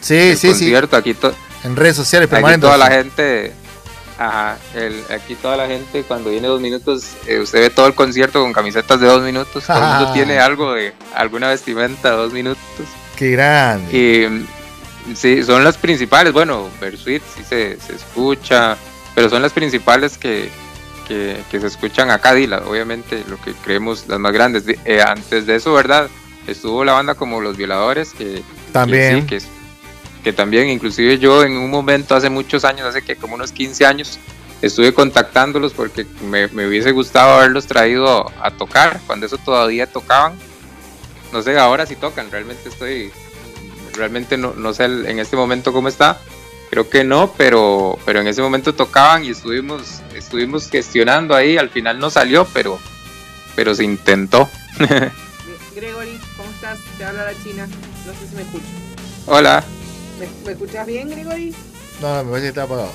Sí, 0.02 0.36
sí, 0.36 0.54
sí. 0.54 0.76
Aquí 0.76 1.16
en 1.64 1.76
redes 1.78 1.96
sociales 1.96 2.30
Aquí 2.32 2.60
toda 2.60 2.78
la 2.78 2.88
gente, 2.88 3.54
ajá, 4.18 4.58
aquí 5.10 5.36
toda 5.36 5.56
la 5.56 5.68
gente 5.68 6.04
cuando 6.04 6.30
viene 6.30 6.50
dos 6.50 6.60
minutos, 6.60 7.06
eh, 7.26 7.40
usted 7.40 7.62
ve 7.62 7.70
todo 7.70 7.88
el 7.88 7.96
concierto 7.96 8.42
con 8.42 8.52
camisetas 8.52 9.00
de 9.00 9.08
dos 9.08 9.22
minutos. 9.22 9.64
Todo 9.66 9.78
el 9.78 9.84
mundo 9.84 10.12
tiene 10.12 10.40
algo 10.40 10.74
de 10.74 10.94
alguna 11.16 11.48
vestimenta 11.48 12.12
de 12.12 12.18
dos 12.18 12.34
minutos. 12.34 12.60
Qué 13.16 13.32
grande. 13.32 13.98
Y 13.98 15.16
sí, 15.16 15.42
son 15.42 15.64
las 15.64 15.78
principales. 15.78 16.34
Bueno, 16.34 16.68
Versuit 16.82 17.24
sí 17.34 17.44
se, 17.48 17.80
se 17.80 17.96
escucha 17.96 18.76
pero 19.20 19.30
son 19.30 19.42
las 19.42 19.52
principales 19.52 20.18
que, 20.18 20.50
se 21.10 21.68
escuchan 21.68 22.10
acá, 22.10 22.34
Dila, 22.34 22.64
obviamente 22.66 23.22
lo 23.28 23.36
que 23.42 23.52
creemos 23.52 24.08
las 24.08 24.18
más 24.18 24.32
grandes. 24.32 24.64
Eh, 24.86 25.02
antes 25.02 25.46
de 25.46 25.58
eso, 25.58 25.74
¿verdad? 25.74 26.10
Estuvo 26.48 26.86
la 26.86 26.94
banda 26.94 27.16
como 27.16 27.42
Los 27.42 27.58
Violadores, 27.58 28.14
que 28.14 28.42
también. 28.72 29.28
Que, 29.28 29.42
sí, 29.42 29.48
que 30.24 30.32
también 30.32 30.70
inclusive 30.70 31.20
yo 31.20 31.44
en 31.44 31.58
un 31.58 31.70
momento 31.70 32.16
hace 32.16 32.30
muchos 32.30 32.64
años, 32.64 32.88
hace 32.88 33.02
que 33.02 33.18
como 33.18 33.36
unos 33.36 33.52
15 33.52 33.86
años, 33.86 34.20
estuve 34.62 34.94
contactándolos 34.94 35.74
porque 35.74 36.06
me, 36.22 36.46
hubiese 36.46 36.94
gustado 36.94 37.40
haberlos 37.40 37.68
traído 37.68 38.32
a, 38.42 38.52
tocar, 38.52 39.02
cuando 39.06 39.26
eso 39.26 39.38
todavía 39.38 39.86
tocaban. 39.86 40.36
No 41.34 41.42
sé 41.42 41.60
ahora 41.60 41.86
si 41.86 41.98
tocan, 41.98 42.32
realmente 42.32 42.70
estoy, 42.70 43.12
realmente 43.96 44.38
no, 44.38 44.54
no 44.54 44.74
sé 44.74 44.86
en 44.86 45.20
este 45.20 45.36
momento 45.36 45.74
cómo 45.74 45.90
está, 45.90 46.22
creo 46.70 46.90
que 46.90 47.04
no, 47.04 47.34
pero, 47.38 47.98
pero 48.06 48.22
en 48.22 48.28
ese 48.28 48.42
momento 48.42 48.74
tocaban 48.76 49.26
y 49.26 49.30
estuvimos, 49.30 50.02
estuvimos 50.14 50.70
gestionando 50.70 51.36
ahí, 51.36 51.58
al 51.58 51.70
final 51.70 52.00
no 52.00 52.10
salió, 52.10 52.46
pero, 52.54 52.80
pero 53.56 53.74
se 53.76 53.84
intentó. 53.84 54.50
Gregory, 55.76 56.20
¿cómo 56.38 56.50
estás? 56.52 56.80
Te 56.98 57.06
habla 57.06 57.26
la 57.26 57.44
China, 57.44 57.68
no 58.06 58.14
sé 58.14 58.28
si 58.30 58.36
me 58.36 58.42
escuchas. 58.42 58.70
Hola. 59.26 59.64
¿Me, 60.46 60.52
escuchas 60.52 60.86
bien, 60.86 61.10
Gregory? 61.10 61.56
No, 62.02 62.24
me 62.24 62.30
parece 62.32 62.42
que 62.42 62.48
está 62.50 62.64
apagado. 62.64 62.92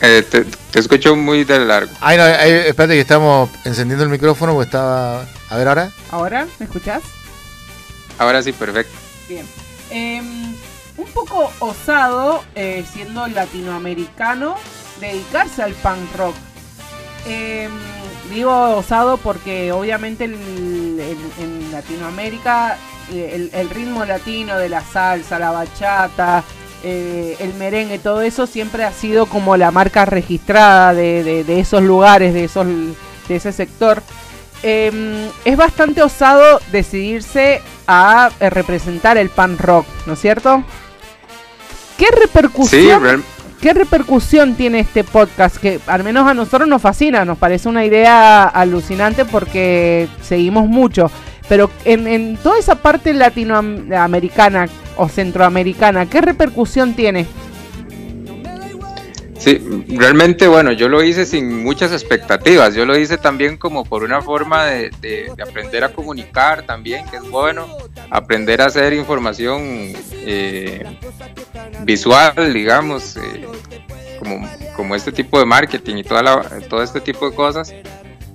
Eh, 0.00 0.24
te, 0.28 0.44
te, 0.44 0.78
escucho 0.78 1.16
muy 1.16 1.44
de 1.44 1.58
largo. 1.58 1.90
Ay, 2.00 2.16
no, 2.16 2.26
espérate 2.26 2.94
que 2.94 3.00
estamos 3.00 3.50
encendiendo 3.64 4.04
el 4.04 4.10
micrófono 4.10 4.52
porque 4.54 4.66
estaba... 4.66 5.26
A 5.50 5.56
ver 5.56 5.68
ahora. 5.68 5.90
¿Ahora? 6.10 6.46
¿Me 6.58 6.66
escuchas? 6.66 7.02
Ahora 8.18 8.42
sí, 8.42 8.52
perfecto. 8.52 8.92
Bien. 9.28 9.46
Em, 9.90 10.54
un 10.98 11.06
poco 11.06 11.50
osado, 11.60 12.44
eh, 12.54 12.84
siendo 12.92 13.26
latinoamericano, 13.28 14.56
dedicarse 15.00 15.62
al 15.62 15.72
punk 15.72 16.16
rock. 16.16 16.34
Em, 17.26 17.70
digo 18.30 18.76
osado 18.76 19.16
porque 19.16 19.72
obviamente 19.72 20.24
en 20.24 21.72
Latinoamérica 21.72 22.76
eh, 23.12 23.50
el, 23.54 23.70
ritmo 23.70 24.04
latino 24.04 24.58
de 24.58 24.68
la 24.68 24.82
salsa, 24.82 25.38
la 25.38 25.50
bachata, 25.50 26.44
eh, 26.84 27.36
el 27.38 27.54
merengue, 27.54 27.98
todo 27.98 28.20
eso 28.20 28.46
siempre 28.46 28.84
ha 28.84 28.92
sido 28.92 29.26
como 29.26 29.56
la 29.56 29.70
marca 29.70 30.04
registrada 30.04 30.92
de, 30.92 31.44
esos 31.58 31.82
lugares, 31.82 32.34
de, 32.34 32.44
esos, 32.44 32.66
de 32.66 33.36
ese 33.36 33.52
sector. 33.52 34.02
Em, 34.62 35.28
es 35.44 35.56
bastante 35.56 36.02
osado 36.02 36.60
decidirse 36.70 37.62
a 37.86 38.30
eh, 38.40 38.50
representar 38.50 39.16
el 39.16 39.30
pan 39.30 39.56
rock, 39.56 39.86
¿no 40.06 40.12
es 40.12 40.20
cierto? 40.20 40.62
¿Qué 41.98 42.06
repercusión, 42.18 43.24
¿Qué 43.60 43.74
repercusión 43.74 44.54
tiene 44.54 44.78
este 44.78 45.02
podcast? 45.02 45.56
Que 45.56 45.80
al 45.88 46.04
menos 46.04 46.28
a 46.28 46.32
nosotros 46.32 46.68
nos 46.68 46.80
fascina, 46.80 47.24
nos 47.24 47.36
parece 47.38 47.68
una 47.68 47.84
idea 47.84 48.44
alucinante 48.44 49.24
porque 49.24 50.06
seguimos 50.22 50.68
mucho. 50.68 51.10
Pero 51.48 51.68
en, 51.84 52.36
toda 52.36 52.56
esa 52.58 52.76
parte 52.76 53.12
latinoamericana 53.12 54.68
o 54.96 55.08
centroamericana, 55.08 56.06
¿qué 56.06 56.20
repercusión 56.20 56.94
tiene? 56.94 57.26
Sí, 59.48 59.86
realmente, 59.88 60.46
bueno, 60.46 60.72
yo 60.72 60.90
lo 60.90 61.02
hice 61.02 61.24
sin 61.24 61.62
muchas 61.62 61.90
expectativas. 61.92 62.74
Yo 62.74 62.84
lo 62.84 62.98
hice 62.98 63.16
también 63.16 63.56
como 63.56 63.82
por 63.82 64.02
una 64.02 64.20
forma 64.20 64.66
de, 64.66 65.32
aprender 65.40 65.84
a 65.84 65.88
comunicar 65.88 66.64
también, 66.64 67.06
que 67.08 67.16
es 67.16 67.22
bueno, 67.30 67.66
aprender 68.10 68.60
a 68.60 68.66
hacer 68.66 68.92
información 68.92 69.94
eh, 70.12 70.84
visual, 71.82 72.52
digamos, 72.52 73.16
eh, 73.16 73.46
como, 74.18 74.46
como 74.76 74.94
este 74.94 75.12
tipo 75.12 75.38
de 75.38 75.46
marketing 75.46 75.96
y 75.96 76.04
toda 76.04 76.42
todo 76.68 76.82
este 76.82 77.00
tipo 77.00 77.30
de 77.30 77.34
cosas. 77.34 77.72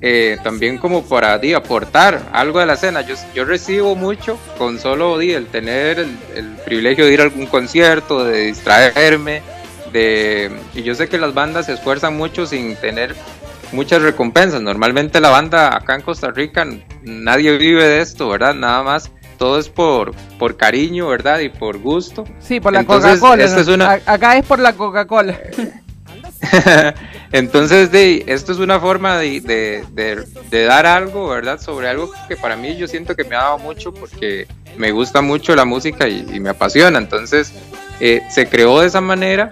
Eh, 0.01 0.37
también 0.43 0.79
como 0.79 1.03
para 1.03 1.39
aportar 1.55 2.23
algo 2.31 2.59
de 2.59 2.65
la 2.65 2.73
escena. 2.73 3.01
Yo, 3.01 3.13
yo 3.35 3.45
recibo 3.45 3.95
mucho 3.95 4.39
con 4.57 4.79
solo 4.79 5.21
el 5.21 5.45
tener 5.45 5.99
el, 5.99 6.57
privilegio 6.65 7.05
de 7.05 7.13
ir 7.13 7.21
a 7.21 7.25
algún 7.25 7.45
concierto, 7.45 8.25
de 8.25 8.47
distraerme, 8.47 9.43
de, 9.93 10.51
y 10.73 10.83
yo 10.83 10.95
sé 10.95 11.07
que 11.07 11.17
las 11.17 11.33
bandas 11.33 11.67
se 11.67 11.73
esfuerzan 11.73 12.17
mucho 12.17 12.45
sin 12.45 12.75
tener 12.75 13.15
muchas 13.71 14.01
recompensas. 14.01 14.61
Normalmente 14.61 15.21
la 15.21 15.29
banda 15.29 15.75
acá 15.75 15.95
en 15.95 16.01
Costa 16.01 16.31
Rica 16.31 16.67
nadie 17.03 17.57
vive 17.57 17.83
de 17.83 18.01
esto, 18.01 18.29
¿verdad? 18.29 18.53
Nada 18.53 18.83
más 18.83 19.11
todo 19.37 19.59
es 19.59 19.69
por, 19.69 20.13
por 20.39 20.57
cariño, 20.57 21.07
¿verdad? 21.07 21.39
Y 21.39 21.49
por 21.49 21.77
gusto. 21.77 22.23
Sí, 22.39 22.59
por 22.59 22.73
la 22.73 22.85
Coca-Cola. 22.85 24.01
Acá 24.05 24.37
es 24.37 24.45
por 24.45 24.59
la 24.59 24.73
Coca-Cola. 24.73 25.39
Entonces, 27.31 27.91
de, 27.91 28.23
esto 28.27 28.51
es 28.51 28.59
una 28.59 28.79
forma 28.79 29.17
de, 29.17 29.83
dar 30.51 30.85
algo, 30.85 31.29
¿verdad? 31.29 31.59
Sobre 31.59 31.87
algo 31.89 32.11
que 32.27 32.35
para 32.35 32.55
mí 32.55 32.77
yo 32.77 32.87
siento 32.87 33.15
que 33.15 33.23
me 33.23 33.35
ha 33.35 33.43
dado 33.43 33.57
mucho 33.57 33.93
porque 33.93 34.47
me 34.77 34.91
gusta 34.91 35.21
mucho 35.21 35.55
la 35.55 35.65
música 35.65 36.07
y, 36.07 36.39
me 36.39 36.49
apasiona. 36.49 36.97
Entonces, 36.99 37.51
eh, 37.99 38.21
se 38.29 38.47
creó 38.47 38.79
de 38.81 38.87
esa 38.87 39.01
manera 39.01 39.49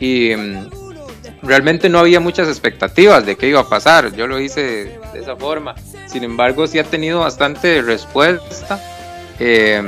y 0.00 0.34
mm, 0.34 0.70
realmente 1.42 1.88
no 1.88 2.00
había 2.00 2.18
muchas 2.18 2.48
expectativas 2.48 3.24
de 3.24 3.36
qué 3.36 3.48
iba 3.48 3.60
a 3.60 3.68
pasar. 3.68 4.12
Yo 4.16 4.26
lo 4.26 4.40
hice 4.40 4.98
de 5.12 5.20
esa 5.20 5.36
forma. 5.36 5.76
Sin 6.06 6.24
embargo, 6.24 6.66
sí 6.66 6.78
ha 6.80 6.84
tenido 6.84 7.20
bastante 7.20 7.82
respuesta 7.82 8.80
eh, 9.42 9.82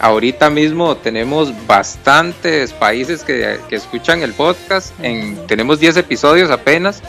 ahorita 0.00 0.50
mismo 0.50 0.94
tenemos 0.98 1.50
bastantes 1.66 2.74
países 2.74 3.24
que, 3.24 3.58
escuchan 3.70 4.22
el 4.22 4.34
podcast. 4.34 4.92
En, 5.02 5.46
tenemos 5.46 5.80
10 5.80 5.96
episodios 5.96 6.50
apenas, 6.50 7.02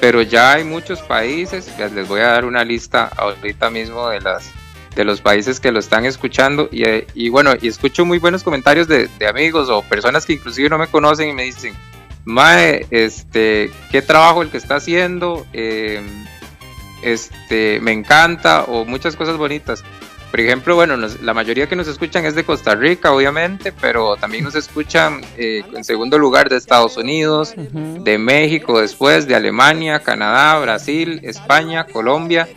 pero 0.00 0.20
ya 0.20 0.54
hay 0.54 0.64
muchos 0.64 1.00
países. 1.00 1.72
Les 1.94 2.08
voy 2.08 2.20
a 2.20 2.32
dar 2.32 2.44
una 2.44 2.64
lista 2.64 3.08
ahorita 3.16 3.70
mismo 3.70 4.08
de 4.08 4.20
las 4.20 4.50
de 4.96 5.04
los 5.04 5.20
países 5.20 5.58
que 5.58 5.72
lo 5.72 5.80
están 5.80 6.04
escuchando 6.04 6.68
y, 6.70 7.28
bueno, 7.28 7.54
y 7.60 7.66
escucho 7.66 8.04
muy 8.04 8.18
buenos 8.18 8.44
comentarios 8.44 8.86
de, 8.86 9.08
amigos 9.28 9.68
o 9.68 9.82
personas 9.82 10.24
que 10.24 10.34
inclusive 10.34 10.68
no 10.68 10.78
me 10.78 10.86
conocen 10.86 11.28
y 11.28 11.32
me 11.32 11.42
dicen, 11.42 11.74
Mae, 12.24 12.86
este, 12.90 13.70
qué 13.90 14.02
trabajo 14.02 14.42
el 14.42 14.50
que 14.50 14.56
está 14.56 14.76
haciendo, 14.76 15.46
eh, 15.52 16.02
este, 17.02 17.80
me 17.80 17.92
encanta 17.92 18.64
o 18.64 18.84
muchas 18.84 19.14
cosas 19.16 19.36
bonitas. 19.36 19.84
Por 20.30 20.40
ejemplo, 20.40 20.74
bueno, 20.74 20.96
la 20.96 21.32
mayoría 21.32 21.68
que 21.68 21.76
nos 21.76 21.86
escuchan 21.86 22.24
es 22.24 22.34
de 22.34 22.42
Costa 22.42 22.74
Rica, 22.74 23.12
obviamente, 23.12 23.70
pero 23.70 24.16
también 24.16 24.42
nos 24.42 24.56
escuchan 24.56 25.20
eh, 25.36 25.62
en 25.72 25.84
segundo 25.84 26.18
lugar 26.18 26.48
de 26.48 26.56
Estados 26.56 26.96
Unidos, 26.96 27.54
de 27.56 28.18
México 28.18 28.80
después, 28.80 29.28
de 29.28 29.36
Alemania, 29.36 30.00
Canadá, 30.00 30.58
Brasil, 30.58 31.20
España, 31.22 31.84
Colombia, 31.84 32.48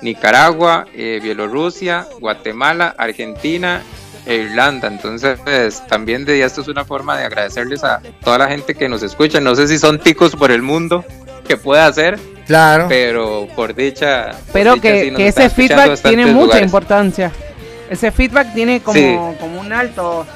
Nicaragua, 0.00 0.86
eh, 0.94 1.18
Bielorrusia, 1.20 2.06
Guatemala, 2.20 2.94
Argentina 2.96 3.82
e 4.26 4.36
Irlanda. 4.36 4.88
Entonces, 4.88 5.38
también 5.88 6.24
de 6.24 6.42
esto 6.42 6.60
es 6.60 6.68
una 6.68 6.84
forma 6.84 7.16
de 7.18 7.24
agradecerles 7.24 7.84
a 7.84 8.00
toda 8.22 8.38
la 8.38 8.48
gente 8.48 8.74
que 8.74 8.88
nos 8.88 9.02
escucha. 9.02 9.40
No 9.40 9.54
sé 9.54 9.68
si 9.68 9.78
son 9.78 9.98
ticos 9.98 10.34
por 10.36 10.50
el 10.50 10.62
mundo 10.62 11.04
que 11.46 11.56
pueda 11.56 11.86
hacer, 11.86 12.18
Claro. 12.46 12.86
Pero 12.88 13.48
por 13.54 13.74
dicha. 13.74 14.32
Pero 14.52 14.80
que, 14.80 15.14
ese 15.18 15.48
feedback 15.50 16.00
tiene 16.02 16.26
mucha 16.26 16.60
importancia. 16.60 17.32
Ese 17.88 18.10
feedback 18.10 18.52
tiene 18.54 18.80
como, 18.80 19.36
como 19.38 19.60
un 19.60 19.72
alto. 19.72 20.26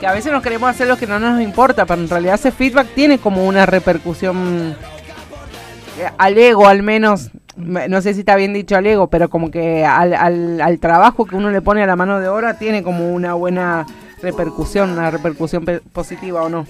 Que 0.00 0.06
a 0.06 0.12
veces 0.12 0.30
nos 0.30 0.42
queremos 0.42 0.70
hacer 0.70 0.86
lo 0.86 0.96
que 0.96 1.06
no 1.06 1.18
nos 1.18 1.40
importa, 1.40 1.84
pero 1.84 2.00
en 2.00 2.08
realidad 2.08 2.36
ese 2.36 2.52
feedback 2.52 2.86
tiene 2.94 3.18
como 3.18 3.44
una 3.46 3.66
repercusión 3.66 4.76
eh, 5.98 6.08
al 6.16 6.38
ego, 6.38 6.68
al 6.68 6.82
menos. 6.84 7.30
No 7.58 8.00
sé 8.00 8.14
si 8.14 8.20
está 8.20 8.36
bien 8.36 8.52
dicho 8.52 8.76
al 8.76 8.86
ego, 8.86 9.08
pero 9.08 9.28
como 9.28 9.50
que 9.50 9.84
al, 9.84 10.14
al, 10.14 10.60
al 10.60 10.78
trabajo 10.78 11.26
que 11.26 11.36
uno 11.36 11.50
le 11.50 11.60
pone 11.60 11.82
a 11.82 11.86
la 11.86 11.96
mano 11.96 12.20
de 12.20 12.28
obra 12.28 12.58
tiene 12.58 12.82
como 12.82 13.12
una 13.12 13.34
buena 13.34 13.84
repercusión, 14.22 14.90
una 14.90 15.10
repercusión 15.10 15.64
positiva 15.92 16.42
o 16.42 16.48
no. 16.48 16.66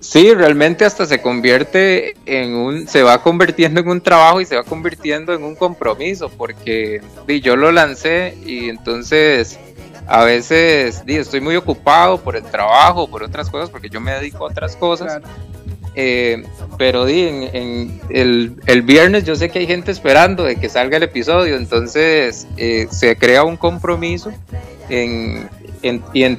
Sí, 0.00 0.32
realmente 0.32 0.84
hasta 0.84 1.06
se 1.06 1.20
convierte 1.20 2.14
en 2.24 2.54
un, 2.54 2.86
se 2.86 3.02
va 3.02 3.20
convirtiendo 3.20 3.80
en 3.80 3.88
un 3.88 4.00
trabajo 4.00 4.40
y 4.40 4.46
se 4.46 4.54
va 4.54 4.62
convirtiendo 4.62 5.34
en 5.34 5.42
un 5.42 5.56
compromiso, 5.56 6.30
porque 6.30 7.02
yo 7.42 7.56
lo 7.56 7.72
lancé 7.72 8.36
y 8.46 8.68
entonces 8.68 9.58
a 10.06 10.24
veces 10.24 11.02
estoy 11.06 11.40
muy 11.40 11.56
ocupado 11.56 12.18
por 12.18 12.36
el 12.36 12.44
trabajo, 12.44 13.08
por 13.08 13.24
otras 13.24 13.50
cosas, 13.50 13.70
porque 13.70 13.90
yo 13.90 14.00
me 14.00 14.12
dedico 14.12 14.44
a 14.44 14.50
otras 14.50 14.76
cosas. 14.76 15.20
Eh, 16.00 16.44
pero 16.78 17.06
di, 17.06 17.22
en, 17.22 18.00
el, 18.08 18.82
viernes 18.82 19.24
yo 19.24 19.34
sé 19.34 19.48
que 19.48 19.58
hay 19.58 19.66
gente 19.66 19.90
esperando 19.90 20.44
de 20.44 20.54
que 20.54 20.68
salga 20.68 20.96
el 20.96 21.02
episodio, 21.02 21.56
entonces 21.56 22.46
eh, 22.56 22.86
se 22.88 23.16
crea 23.16 23.42
un 23.42 23.56
compromiso 23.56 24.30
en, 24.88 25.50
y 25.82 26.22
en, 26.22 26.38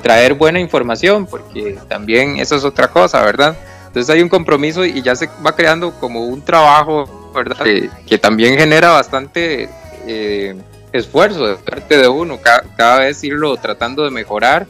traer 0.00 0.32
buena 0.32 0.60
información, 0.60 1.26
porque 1.26 1.76
también 1.88 2.38
eso 2.38 2.56
es 2.56 2.64
otra 2.64 2.88
cosa, 2.88 3.20
¿verdad? 3.20 3.54
Entonces 3.88 4.08
hay 4.14 4.22
un 4.22 4.30
compromiso 4.30 4.82
y 4.82 5.02
ya 5.02 5.14
se 5.14 5.28
va 5.44 5.54
creando 5.54 5.92
como 6.00 6.24
un 6.24 6.40
trabajo, 6.40 7.30
¿verdad? 7.34 7.66
Que, 8.06 8.16
también 8.16 8.56
genera 8.56 8.92
bastante 8.92 9.68
eh, 10.06 10.56
esfuerzo 10.94 11.46
de 11.46 11.56
parte 11.56 11.98
de 11.98 12.08
uno, 12.08 12.40
cada, 12.78 13.00
vez 13.00 13.22
irlo 13.22 13.58
tratando 13.58 14.04
de 14.04 14.10
mejorar 14.10 14.66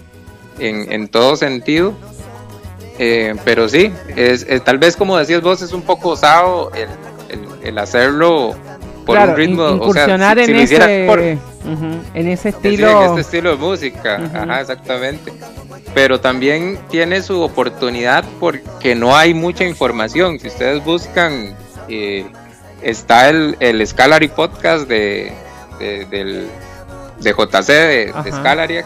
en, 0.59 0.90
en 0.90 1.06
todo 1.06 1.37
sentido. 1.37 1.95
Eh, 2.99 3.35
pero 3.45 3.69
sí, 3.69 3.93
es, 4.15 4.47
tal 4.65 4.79
vez 4.79 4.97
como 4.97 5.19
decías 5.19 5.43
vos, 5.43 5.61
es 5.61 5.73
un 5.73 5.83
poco 5.83 6.11
osado 6.11 6.71
el, 6.73 6.88
el 7.62 7.79
hacerlo 7.79 8.57
por 9.07 9.19
un 9.19 9.37
ritmo, 9.37 9.71
incursionar 9.71 10.38
en, 10.38 10.57
ese, 10.57 11.05
en 11.05 12.29
ese 12.29 12.49
estilo. 12.49 13.03
En 13.03 13.09
este 13.11 13.21
estilo 13.21 13.50
de 13.53 13.57
música, 13.57 14.17
ajá, 14.17 14.61
exactamente. 14.61 15.33
pero 15.95 16.21
también 16.21 16.79
tiene 16.91 17.23
su 17.23 17.41
oportunidad 17.41 18.25
porque 18.41 18.95
no 18.95 19.17
hay 19.17 19.33
mucha 19.33 19.65
información. 19.65 20.41
Si 20.41 20.49
ustedes 20.49 20.85
buscan, 20.85 21.55
eh, 21.88 22.26
está 22.83 23.29
el, 23.29 23.57
el 23.61 23.87
Scalary 23.87 24.29
Podcast 24.29 24.88
de, 24.88 25.33
del, 25.79 26.49
de 27.21 27.31
JC, 27.31 27.69
de, 27.69 28.12
de 28.25 28.33
Scalary, 28.33 28.81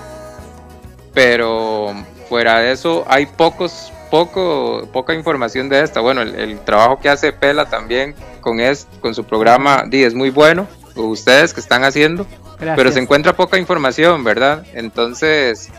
pero 1.14 1.94
fuera 2.28 2.60
de 2.60 2.72
eso 2.72 3.04
hay 3.08 3.24
pocos 3.24 3.90
poco 4.10 4.88
poca 4.92 5.14
información 5.14 5.68
de 5.68 5.82
esta. 5.82 6.00
Bueno 6.00 6.22
el, 6.22 6.58
trabajo 6.60 6.98
que 7.00 7.08
hace 7.08 7.32
Pela 7.32 7.66
también 7.66 8.14
con 8.40 8.60
es 8.60 8.86
con 9.00 9.14
su 9.14 9.24
programa 9.24 9.84
di, 9.86 10.02
es 10.02 10.14
muy 10.14 10.30
bueno 10.30 10.66
ustedes 10.96 11.54
que 11.54 11.60
están 11.60 11.84
haciendo 11.84 12.26
pero 12.58 12.92
se 12.92 12.98
encuentra 12.98 13.34
poca 13.34 13.58
información 13.58 14.24
verdad 14.24 14.64
entonces 14.74 15.70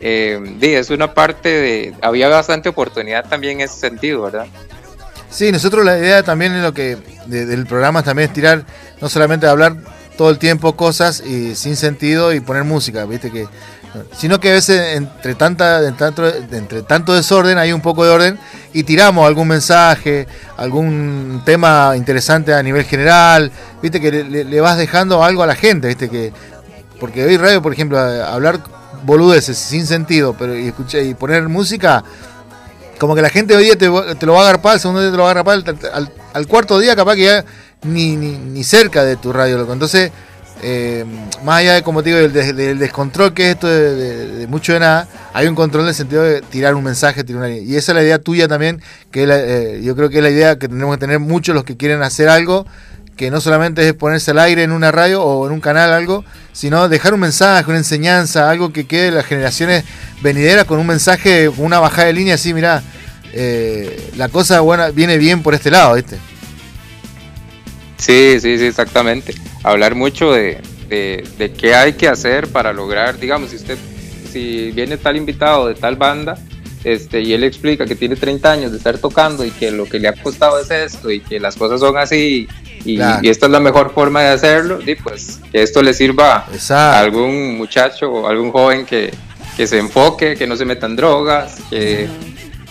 eh, 0.00 0.40
di, 0.58 0.74
es 0.74 0.90
una 0.90 1.14
parte 1.14 1.48
de 1.48 1.94
había 2.02 2.28
bastante 2.28 2.68
oportunidad 2.68 3.28
también 3.28 3.60
en 3.60 3.66
ese 3.66 3.78
sentido 3.78 4.22
verdad 4.22 4.46
sí 5.30 5.52
nosotros 5.52 5.84
la 5.84 5.98
idea 5.98 6.22
también 6.22 6.54
es 6.54 6.62
lo 6.62 6.72
que 6.72 6.96
del 7.26 7.66
programa 7.66 8.02
también 8.02 8.28
es 8.28 8.34
tirar 8.34 8.64
no 9.00 9.08
solamente 9.08 9.46
hablar 9.46 9.76
todo 10.16 10.30
el 10.30 10.38
tiempo 10.38 10.74
cosas 10.74 11.20
y 11.24 11.54
sin 11.54 11.76
sentido 11.76 12.32
y 12.32 12.40
poner 12.40 12.64
música 12.64 13.04
viste 13.04 13.30
que 13.30 13.46
sino 14.16 14.40
que 14.40 14.50
a 14.50 14.52
veces 14.52 14.96
entre, 14.96 15.34
tanta, 15.34 15.86
entre 15.86 16.82
tanto 16.82 17.14
desorden 17.14 17.58
hay 17.58 17.72
un 17.72 17.80
poco 17.80 18.04
de 18.04 18.10
orden 18.10 18.38
y 18.72 18.84
tiramos 18.84 19.26
algún 19.26 19.48
mensaje, 19.48 20.26
algún 20.56 21.42
tema 21.44 21.94
interesante 21.96 22.54
a 22.54 22.62
nivel 22.62 22.84
general, 22.84 23.50
viste 23.82 24.00
que 24.00 24.10
le, 24.24 24.60
vas 24.60 24.76
dejando 24.76 25.22
algo 25.22 25.42
a 25.42 25.46
la 25.46 25.54
gente, 25.54 25.88
viste 25.88 26.08
que 26.08 26.32
porque 27.00 27.24
hoy 27.24 27.36
radio, 27.36 27.62
por 27.62 27.72
ejemplo, 27.72 27.98
hablar 27.98 28.60
boludeces 29.04 29.56
sin 29.56 29.86
sentido, 29.86 30.34
pero 30.36 30.56
y 30.56 30.68
escuchar 30.68 31.02
y 31.02 31.14
poner 31.14 31.48
música 31.48 32.02
como 32.98 33.14
que 33.14 33.22
la 33.22 33.30
gente 33.30 33.54
hoy 33.56 33.64
día 33.64 33.78
te, 33.78 33.86
lo 33.86 34.32
va 34.32 34.40
a 34.40 34.50
agarrar, 34.50 34.74
el 34.74 34.80
segundo 34.80 35.00
día 35.00 35.10
te 35.10 35.16
lo 35.16 35.22
va 35.22 35.28
a 35.28 35.32
agarrar, 35.32 35.64
al, 35.92 36.12
al, 36.34 36.46
cuarto 36.48 36.78
día 36.78 36.96
capaz 36.96 37.14
que 37.14 37.24
ya 37.24 37.44
ni, 37.82 38.16
ni, 38.16 38.32
ni 38.32 38.64
cerca 38.64 39.04
de 39.04 39.16
tu 39.16 39.32
radio, 39.32 39.56
loco. 39.56 39.72
Entonces, 39.72 40.10
eh, 40.62 41.04
más 41.44 41.60
allá 41.60 41.74
de, 41.74 41.82
como 41.82 42.02
te 42.02 42.10
digo, 42.10 42.28
del, 42.28 42.78
descontrol 42.78 43.32
que 43.32 43.44
es 43.44 43.54
esto 43.54 43.68
de, 43.68 44.46
mucho 44.48 44.72
de 44.72 44.80
nada, 44.80 45.08
hay 45.32 45.46
un 45.46 45.54
control 45.54 45.84
en 45.84 45.88
el 45.90 45.94
sentido 45.94 46.22
de 46.22 46.40
tirar 46.42 46.74
un 46.74 46.82
mensaje, 46.82 47.22
tirar 47.22 47.50
y 47.50 47.76
esa 47.76 47.92
es 47.92 47.96
la 47.96 48.02
idea 48.02 48.18
tuya 48.18 48.48
también, 48.48 48.82
que 49.10 49.26
eh, 49.28 49.80
yo 49.82 49.94
creo 49.94 50.10
que 50.10 50.18
es 50.18 50.22
la 50.22 50.30
idea 50.30 50.58
que 50.58 50.68
tenemos 50.68 50.96
que 50.96 51.00
tener 51.00 51.20
muchos 51.20 51.54
los 51.54 51.64
que 51.64 51.76
quieren 51.76 52.02
hacer 52.02 52.28
algo, 52.28 52.66
que 53.16 53.30
no 53.30 53.40
solamente 53.40 53.86
es 53.86 53.94
ponerse 53.94 54.30
al 54.32 54.38
aire 54.38 54.62
en 54.62 54.72
una 54.72 54.90
radio 54.90 55.22
o 55.22 55.46
en 55.46 55.52
un 55.52 55.60
canal 55.60 55.92
algo, 55.92 56.24
sino 56.52 56.88
dejar 56.88 57.14
un 57.14 57.20
mensaje, 57.20 57.68
una 57.68 57.78
enseñanza, 57.78 58.50
algo 58.50 58.72
que 58.72 58.86
quede 58.86 59.10
las 59.10 59.26
generaciones 59.26 59.84
venideras 60.22 60.64
con 60.64 60.78
un 60.78 60.86
mensaje, 60.86 61.48
una 61.48 61.78
bajada 61.80 62.06
de 62.08 62.14
línea 62.14 62.34
así, 62.34 62.54
mira, 62.54 62.82
eh, 63.32 64.10
la 64.16 64.28
cosa 64.28 64.60
buena 64.60 64.90
viene 64.90 65.18
bien 65.18 65.42
por 65.42 65.54
este 65.54 65.70
lado, 65.70 65.94
¿viste? 65.94 66.16
Sí, 67.98 68.38
sí, 68.40 68.58
sí, 68.58 68.64
exactamente. 68.64 69.34
Hablar 69.62 69.94
mucho 69.94 70.32
de, 70.32 70.60
de, 70.88 71.52
qué 71.52 71.74
hay 71.74 71.94
que 71.94 72.08
hacer 72.08 72.48
para 72.48 72.72
lograr, 72.72 73.18
digamos, 73.18 73.50
si 73.50 73.56
usted, 73.56 73.76
si 74.32 74.70
viene 74.70 74.96
tal 74.96 75.16
invitado 75.16 75.68
de 75.68 75.74
tal 75.74 75.96
banda, 75.96 76.38
este, 76.84 77.20
y 77.20 77.32
él 77.32 77.44
explica 77.44 77.84
que 77.86 77.96
tiene 77.96 78.16
30 78.16 78.50
años 78.50 78.70
de 78.70 78.78
estar 78.78 78.98
tocando 78.98 79.44
y 79.44 79.50
que 79.50 79.70
lo 79.72 79.84
que 79.84 79.98
le 79.98 80.08
ha 80.08 80.12
costado 80.12 80.60
es 80.60 80.70
esto 80.70 81.10
y 81.10 81.20
que 81.20 81.40
las 81.40 81.56
cosas 81.56 81.80
son 81.80 81.98
así 81.98 82.48
y, 82.84 83.00
esta 83.28 83.46
es 83.46 83.52
la 83.52 83.60
mejor 83.60 83.92
forma 83.92 84.22
de 84.22 84.28
hacerlo, 84.28 84.78
y 84.84 84.94
pues 84.94 85.40
que 85.50 85.62
esto 85.62 85.82
le 85.82 85.92
sirva 85.92 86.46
a 86.70 86.98
algún 86.98 87.56
muchacho 87.56 88.10
o 88.10 88.28
algún 88.28 88.52
joven 88.52 88.86
que, 88.86 89.12
que 89.56 89.66
se 89.66 89.78
enfoque, 89.78 90.36
que 90.36 90.46
no 90.46 90.56
se 90.56 90.64
metan 90.64 90.94
drogas, 90.94 91.56
que, 91.68 92.08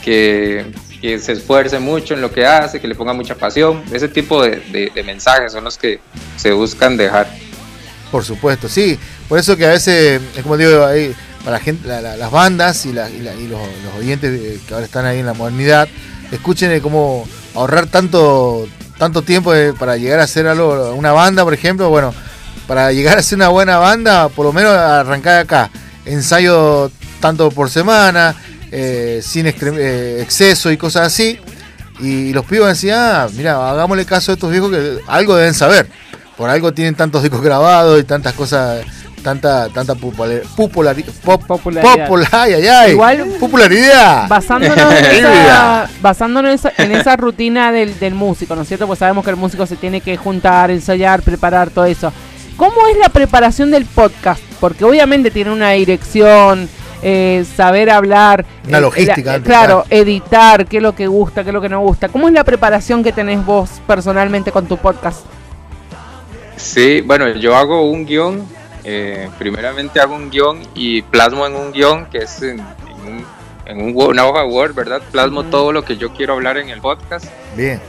que 0.01 0.65
que 1.01 1.19
se 1.19 1.33
esfuerce 1.33 1.79
mucho 1.79 2.13
en 2.13 2.21
lo 2.21 2.31
que 2.31 2.45
hace, 2.45 2.79
que 2.79 2.87
le 2.87 2.95
ponga 2.95 3.13
mucha 3.13 3.35
pasión. 3.35 3.83
Ese 3.91 4.07
tipo 4.07 4.41
de, 4.41 4.91
mensajes 5.05 5.51
son 5.51 5.63
los 5.63 5.77
que 5.77 5.99
se 6.35 6.51
buscan 6.51 6.97
dejar. 6.97 7.27
Por 8.11 8.23
supuesto, 8.23 8.67
sí. 8.67 8.97
Por 9.27 9.39
eso 9.39 9.57
que 9.57 9.65
a 9.65 9.69
veces, 9.69 10.21
es 10.35 10.43
como 10.43 10.57
digo, 10.57 10.85
ahí, 10.85 11.13
para 11.39 11.57
la 11.57 11.59
gente, 11.59 11.87
las 11.87 12.31
bandas 12.31 12.85
y, 12.85 12.93
los, 12.93 13.07
oyentes 13.97 14.61
que 14.67 14.73
ahora 14.73 14.85
están 14.85 15.05
ahí 15.05 15.19
en 15.19 15.25
la 15.25 15.33
modernidad, 15.33 15.87
escuchen 16.31 16.79
cómo 16.81 17.27
ahorrar 17.53 17.87
tanto 17.87 18.67
tanto 18.97 19.21
tiempo 19.21 19.53
para 19.77 19.97
llegar 19.97 20.19
a 20.19 20.23
hacer 20.23 20.47
algo, 20.47 20.93
una 20.93 21.11
banda, 21.11 21.43
por 21.43 21.53
ejemplo, 21.53 21.89
bueno, 21.89 22.13
para 22.67 22.91
llegar 22.91 23.17
a 23.17 23.23
ser 23.23 23.37
una 23.37 23.49
buena 23.49 23.77
banda, 23.77 24.29
por 24.29 24.45
lo 24.45 24.53
menos 24.53 24.73
arrancar 24.73 25.39
acá, 25.39 25.69
ensayo 26.05 26.91
tanto 27.19 27.51
por 27.51 27.69
semana, 27.69 28.35
eh, 28.71 29.21
sin 29.23 29.47
eh, 29.47 30.21
exceso 30.21 30.71
y 30.71 30.77
cosas 30.77 31.07
así. 31.07 31.39
Y 31.99 32.31
los 32.33 32.45
pibos 32.45 32.67
decían, 32.67 32.99
ah, 32.99 33.27
mira, 33.35 33.71
hagámosle 33.71 34.05
caso 34.05 34.31
a 34.31 34.35
estos 34.35 34.51
viejos 34.51 34.71
que 34.71 34.99
algo 35.07 35.35
deben 35.35 35.53
saber. 35.53 35.87
Por 36.35 36.49
algo 36.49 36.71
tienen 36.71 36.93
tantos 36.93 37.23
discos 37.23 37.41
grabados 37.41 37.99
y 37.99 38.03
tantas 38.03 38.33
cosas, 38.33 38.85
tanta 39.23 39.69
tanta 39.69 39.95
popularidad. 39.95 40.43
popularidad. 40.55 42.87
Igual, 42.87 43.25
popularidad. 43.39 44.27
Basándonos, 44.27 44.93
en 44.93 45.05
esa, 45.25 45.89
basándonos 45.99 46.61
en 46.77 46.91
esa 46.91 47.15
rutina 47.15 47.71
del, 47.71 47.97
del 47.99 48.13
músico, 48.13 48.55
¿no 48.55 48.61
es 48.61 48.67
cierto? 48.67 48.85
Pues 48.85 48.99
sabemos 48.99 49.23
que 49.23 49.31
el 49.31 49.37
músico 49.37 49.65
se 49.65 49.77
tiene 49.77 50.01
que 50.01 50.15
juntar, 50.17 50.69
ensayar, 50.69 51.23
preparar 51.23 51.71
todo 51.71 51.85
eso. 51.85 52.13
¿Cómo 52.57 52.87
es 52.87 52.97
la 52.97 53.09
preparación 53.09 53.71
del 53.71 53.85
podcast? 53.85 54.41
Porque 54.59 54.83
obviamente 54.83 55.29
tiene 55.29 55.51
una 55.51 55.71
dirección, 55.71 56.67
eh, 57.01 57.45
saber 57.55 57.89
hablar. 57.89 58.45
Una 58.67 58.79
eh, 58.79 58.81
logística. 58.81 59.41
claro, 59.41 59.85
editar, 59.89 60.65
qué 60.65 60.77
es 60.77 60.83
lo 60.83 60.95
que 60.95 61.07
gusta, 61.07 61.43
qué 61.43 61.49
es 61.49 61.53
lo 61.53 61.61
que 61.61 61.69
no 61.69 61.79
gusta. 61.81 62.09
¿Cómo 62.09 62.27
es 62.27 62.33
la 62.33 62.43
preparación 62.43 63.03
que 63.03 63.11
tenés 63.11 63.45
vos 63.45 63.81
personalmente 63.85 64.51
con 64.51 64.67
tu 64.67 64.77
podcast? 64.77 65.21
Sí, 66.55 67.01
bueno, 67.01 67.29
yo 67.29 67.55
hago 67.55 67.89
un 67.89 68.05
guion. 68.05 68.45
Eh, 68.83 69.29
primeramente 69.37 69.99
hago 69.99 70.15
un 70.15 70.29
guion 70.29 70.61
y 70.73 71.01
plasmo 71.01 71.45
en 71.45 71.55
un 71.55 71.73
guion 71.73 72.05
que 72.05 72.19
es 72.19 72.41
en, 72.41 72.61
una 73.67 74.25
hoja 74.25 74.45
Word, 74.45 74.73
¿verdad? 74.73 75.01
Plasmo 75.11 75.43
todo 75.43 75.73
lo 75.73 75.83
que 75.83 75.97
yo 75.97 76.13
quiero 76.13 76.33
hablar 76.33 76.57
en 76.57 76.69
el 76.69 76.79
podcast. 76.79 77.25
Bien. 77.55 77.81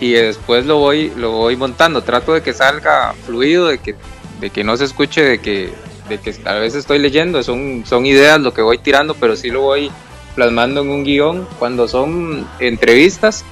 y 0.00 0.12
después 0.12 0.64
lo 0.64 0.78
voy, 0.78 1.12
lo 1.16 1.32
voy 1.32 1.56
montando. 1.56 2.02
Trato 2.02 2.32
de 2.32 2.42
que 2.42 2.52
salga 2.52 3.14
fluido, 3.26 3.66
de 3.66 3.78
que, 3.78 3.96
de 4.40 4.50
que 4.50 4.64
no 4.64 4.76
se 4.76 4.84
escuche 4.84 5.22
de 5.22 5.38
que 5.40 5.72
de 6.08 6.18
que 6.18 6.34
a 6.44 6.54
veces 6.54 6.80
estoy 6.80 6.98
leyendo, 6.98 7.42
son, 7.42 7.84
son 7.86 8.06
ideas 8.06 8.40
lo 8.40 8.52
que 8.52 8.62
voy 8.62 8.78
tirando, 8.78 9.14
pero 9.14 9.36
sí 9.36 9.50
lo 9.50 9.60
voy 9.62 9.90
plasmando 10.34 10.82
en 10.82 10.90
un 10.90 11.04
guion. 11.04 11.46
Cuando 11.58 11.88
son 11.88 12.46
entrevistas, 12.58 13.44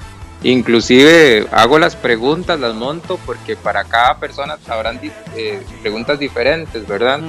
inclusive 0.42 1.46
hago 1.52 1.78
las 1.78 1.96
preguntas, 1.96 2.58
las 2.58 2.74
monto, 2.74 3.18
porque 3.26 3.56
para 3.56 3.84
cada 3.84 4.18
persona 4.18 4.58
habrán 4.68 5.00
eh, 5.36 5.62
preguntas 5.82 6.18
diferentes, 6.18 6.86
¿verdad? 6.86 7.20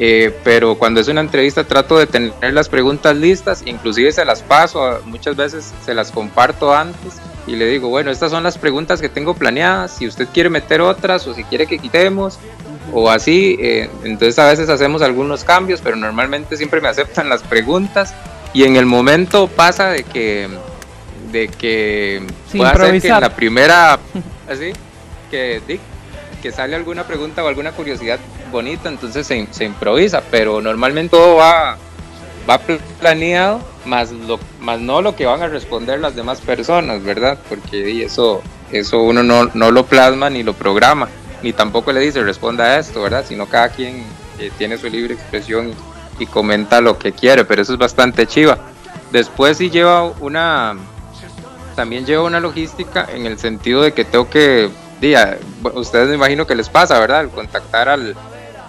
Eh, 0.00 0.32
pero 0.44 0.76
cuando 0.76 1.00
es 1.00 1.08
una 1.08 1.20
entrevista 1.20 1.64
trato 1.64 1.98
de 1.98 2.06
tener 2.06 2.54
las 2.54 2.68
preguntas 2.68 3.16
listas, 3.16 3.62
inclusive 3.66 4.12
se 4.12 4.24
las 4.24 4.42
paso, 4.42 5.00
muchas 5.06 5.34
veces 5.34 5.74
se 5.84 5.92
las 5.92 6.12
comparto 6.12 6.72
antes 6.72 7.14
y 7.48 7.56
le 7.56 7.66
digo, 7.66 7.88
bueno, 7.88 8.10
estas 8.12 8.30
son 8.30 8.44
las 8.44 8.58
preguntas 8.58 9.00
que 9.00 9.08
tengo 9.08 9.34
planeadas, 9.34 9.96
si 9.96 10.06
usted 10.06 10.28
quiere 10.32 10.50
meter 10.50 10.80
otras 10.82 11.26
o 11.26 11.34
si 11.34 11.42
quiere 11.44 11.66
que 11.66 11.78
quitemos, 11.78 12.38
o 12.92 13.10
así. 13.10 13.56
Eh, 13.60 13.90
entonces 14.04 14.38
a 14.38 14.46
veces 14.46 14.68
hacemos 14.68 15.02
algunos 15.02 15.44
cambios, 15.44 15.80
pero 15.82 15.96
normalmente 15.96 16.56
siempre 16.56 16.80
me 16.80 16.88
aceptan 16.88 17.28
las 17.28 17.42
preguntas 17.42 18.14
y 18.52 18.64
en 18.64 18.76
el 18.76 18.86
momento 18.86 19.48
pasa 19.48 19.90
de 19.90 20.04
que 20.04 20.48
de 21.30 21.48
que 21.48 22.22
pueda 22.52 22.74
ser 22.74 23.00
que 23.00 23.08
en 23.08 23.20
la 23.20 23.34
primera 23.34 23.98
así 24.48 24.72
que 25.30 25.60
que 26.42 26.52
sale 26.52 26.76
alguna 26.76 27.04
pregunta 27.04 27.44
o 27.44 27.48
alguna 27.48 27.72
curiosidad 27.72 28.18
bonita, 28.52 28.88
entonces 28.88 29.26
se, 29.26 29.46
se 29.50 29.64
improvisa, 29.64 30.22
pero 30.30 30.60
normalmente 30.60 31.10
todo 31.10 31.36
va 31.36 31.76
va 32.48 32.60
planeado, 33.00 33.60
más 33.84 34.10
lo 34.10 34.38
más 34.60 34.80
no 34.80 35.02
lo 35.02 35.14
que 35.16 35.26
van 35.26 35.42
a 35.42 35.48
responder 35.48 36.00
las 36.00 36.14
demás 36.14 36.40
personas, 36.40 37.02
¿verdad? 37.02 37.38
Porque 37.48 38.02
eso 38.02 38.42
eso 38.70 39.02
uno 39.02 39.22
no, 39.22 39.50
no 39.52 39.70
lo 39.70 39.84
plasma 39.84 40.30
ni 40.30 40.42
lo 40.42 40.54
programa 40.54 41.08
ni 41.42 41.52
tampoco 41.52 41.92
le 41.92 42.00
dice 42.00 42.22
responda 42.22 42.64
a 42.64 42.78
esto, 42.78 43.02
¿verdad? 43.02 43.24
Sino 43.26 43.46
cada 43.46 43.68
quien 43.68 44.04
eh, 44.38 44.50
tiene 44.56 44.78
su 44.78 44.88
libre 44.88 45.14
expresión 45.14 45.72
y, 46.18 46.26
comenta 46.26 46.80
lo 46.80 46.98
que 46.98 47.12
quiere, 47.12 47.44
pero 47.44 47.62
eso 47.62 47.72
es 47.72 47.78
bastante 47.78 48.26
chiva. 48.26 48.58
Después 49.12 49.58
sí 49.58 49.70
lleva 49.70 50.02
una, 50.04 50.76
también 51.76 52.04
lleva 52.04 52.24
una 52.24 52.40
logística 52.40 53.06
en 53.12 53.24
el 53.24 53.38
sentido 53.38 53.82
de 53.82 53.92
que 53.92 54.04
tengo 54.04 54.28
que, 54.28 54.68
día, 55.00 55.38
ustedes 55.74 56.08
me 56.08 56.16
imagino 56.16 56.46
que 56.46 56.56
les 56.56 56.68
pasa, 56.68 56.98
¿verdad? 56.98 57.20
El 57.20 57.30
contactar 57.30 57.88
al, 57.88 58.16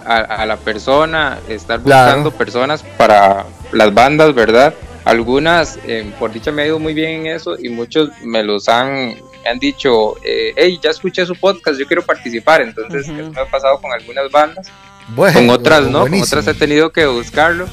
a, 0.06 0.46
la 0.46 0.56
persona, 0.56 1.38
estar 1.48 1.80
buscando 1.80 2.30
personas 2.30 2.84
para 2.96 3.46
las 3.72 3.92
bandas, 3.92 4.34
¿verdad? 4.34 4.74
Algunas, 5.04 5.78
eh, 5.86 6.10
por 6.18 6.32
dicha, 6.32 6.52
me 6.52 6.62
ha 6.62 6.66
ido 6.66 6.78
muy 6.78 6.94
bien 6.94 7.20
en 7.20 7.26
eso 7.28 7.56
y 7.58 7.68
muchos 7.68 8.10
me 8.22 8.42
los 8.42 8.68
han 8.68 9.16
me 9.42 9.50
han 9.50 9.58
dicho, 9.58 10.16
eh, 10.22 10.52
hey, 10.56 10.78
ya 10.82 10.90
escuché 10.90 11.24
su 11.24 11.34
podcast, 11.34 11.78
yo 11.78 11.86
quiero 11.86 12.04
participar. 12.04 12.60
Entonces, 12.60 13.08
eso 13.08 13.30
me 13.30 13.40
ha 13.40 13.46
pasado 13.46 13.80
con 13.80 13.92
algunas 13.92 14.30
bandas. 14.30 14.66
con 15.14 15.50
otras 15.50 15.86
no, 15.88 16.00
con 16.00 16.20
otras 16.20 16.46
he 16.46 16.54
tenido 16.54 16.92
que 16.92 17.06
buscarlo. 17.06 17.66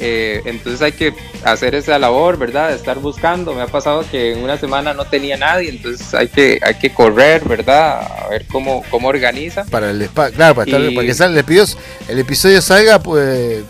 Eh, 0.00 0.42
entonces 0.44 0.82
hay 0.82 0.92
que 0.92 1.14
hacer 1.44 1.74
esa 1.76 1.98
labor, 1.98 2.36
¿verdad? 2.36 2.70
De 2.70 2.76
estar 2.76 2.98
buscando. 2.98 3.54
Me 3.54 3.62
ha 3.62 3.68
pasado 3.68 4.04
que 4.10 4.32
en 4.32 4.42
una 4.42 4.58
semana 4.58 4.92
no 4.92 5.04
tenía 5.04 5.36
nadie, 5.36 5.70
entonces 5.70 6.12
hay 6.14 6.28
que, 6.28 6.58
hay 6.62 6.74
que 6.74 6.92
correr, 6.92 7.46
¿verdad? 7.48 8.00
A 8.24 8.28
ver 8.28 8.44
cómo, 8.50 8.82
cómo 8.90 9.08
organiza. 9.08 9.64
Para 9.64 9.90
el 9.90 10.08
claro, 10.08 10.54
para, 10.56 10.64
estar, 10.64 10.94
para 10.94 11.06
que 11.06 11.14
salga, 11.14 11.40
el, 11.40 11.66
el 12.08 12.18
episodio 12.18 12.60
salga 12.60 12.98
pues 12.98 13.62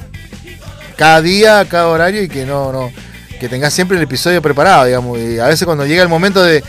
cada 0.96 1.20
día, 1.22 1.66
cada 1.68 1.88
horario 1.88 2.22
y 2.22 2.28
que 2.28 2.46
no, 2.46 2.72
no, 2.72 2.92
que 3.38 3.48
tengas 3.48 3.74
siempre 3.74 3.96
el 3.96 4.02
episodio 4.02 4.40
preparado, 4.40 4.84
digamos. 4.84 5.18
Y 5.18 5.38
a 5.38 5.46
veces 5.46 5.64
cuando 5.64 5.86
llega 5.86 6.02
el 6.02 6.08
momento 6.08 6.42
de, 6.42 6.62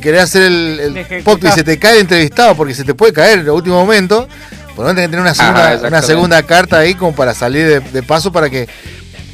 querer 0.00 0.20
hacer 0.20 0.42
el, 0.42 1.22
podcast 1.24 1.56
y 1.56 1.58
se 1.58 1.64
te 1.64 1.78
cae 1.78 1.94
el 1.94 2.00
entrevistado, 2.00 2.56
porque 2.56 2.74
se 2.74 2.84
te 2.84 2.94
puede 2.94 3.12
caer 3.12 3.40
en 3.40 3.40
el 3.40 3.50
último 3.50 3.76
momento, 3.76 4.28
por 4.74 4.86
lo 4.86 4.92
menos 4.92 5.02
que 5.02 5.08
tener 5.08 5.20
una 5.20 5.34
segunda, 5.34 5.88
una 5.88 6.02
segunda 6.02 6.42
carta 6.42 6.78
ahí 6.78 6.94
como 6.94 7.14
para 7.14 7.34
salir 7.34 7.82
de, 7.82 8.02
paso 8.02 8.32
para 8.32 8.48
que. 8.48 8.68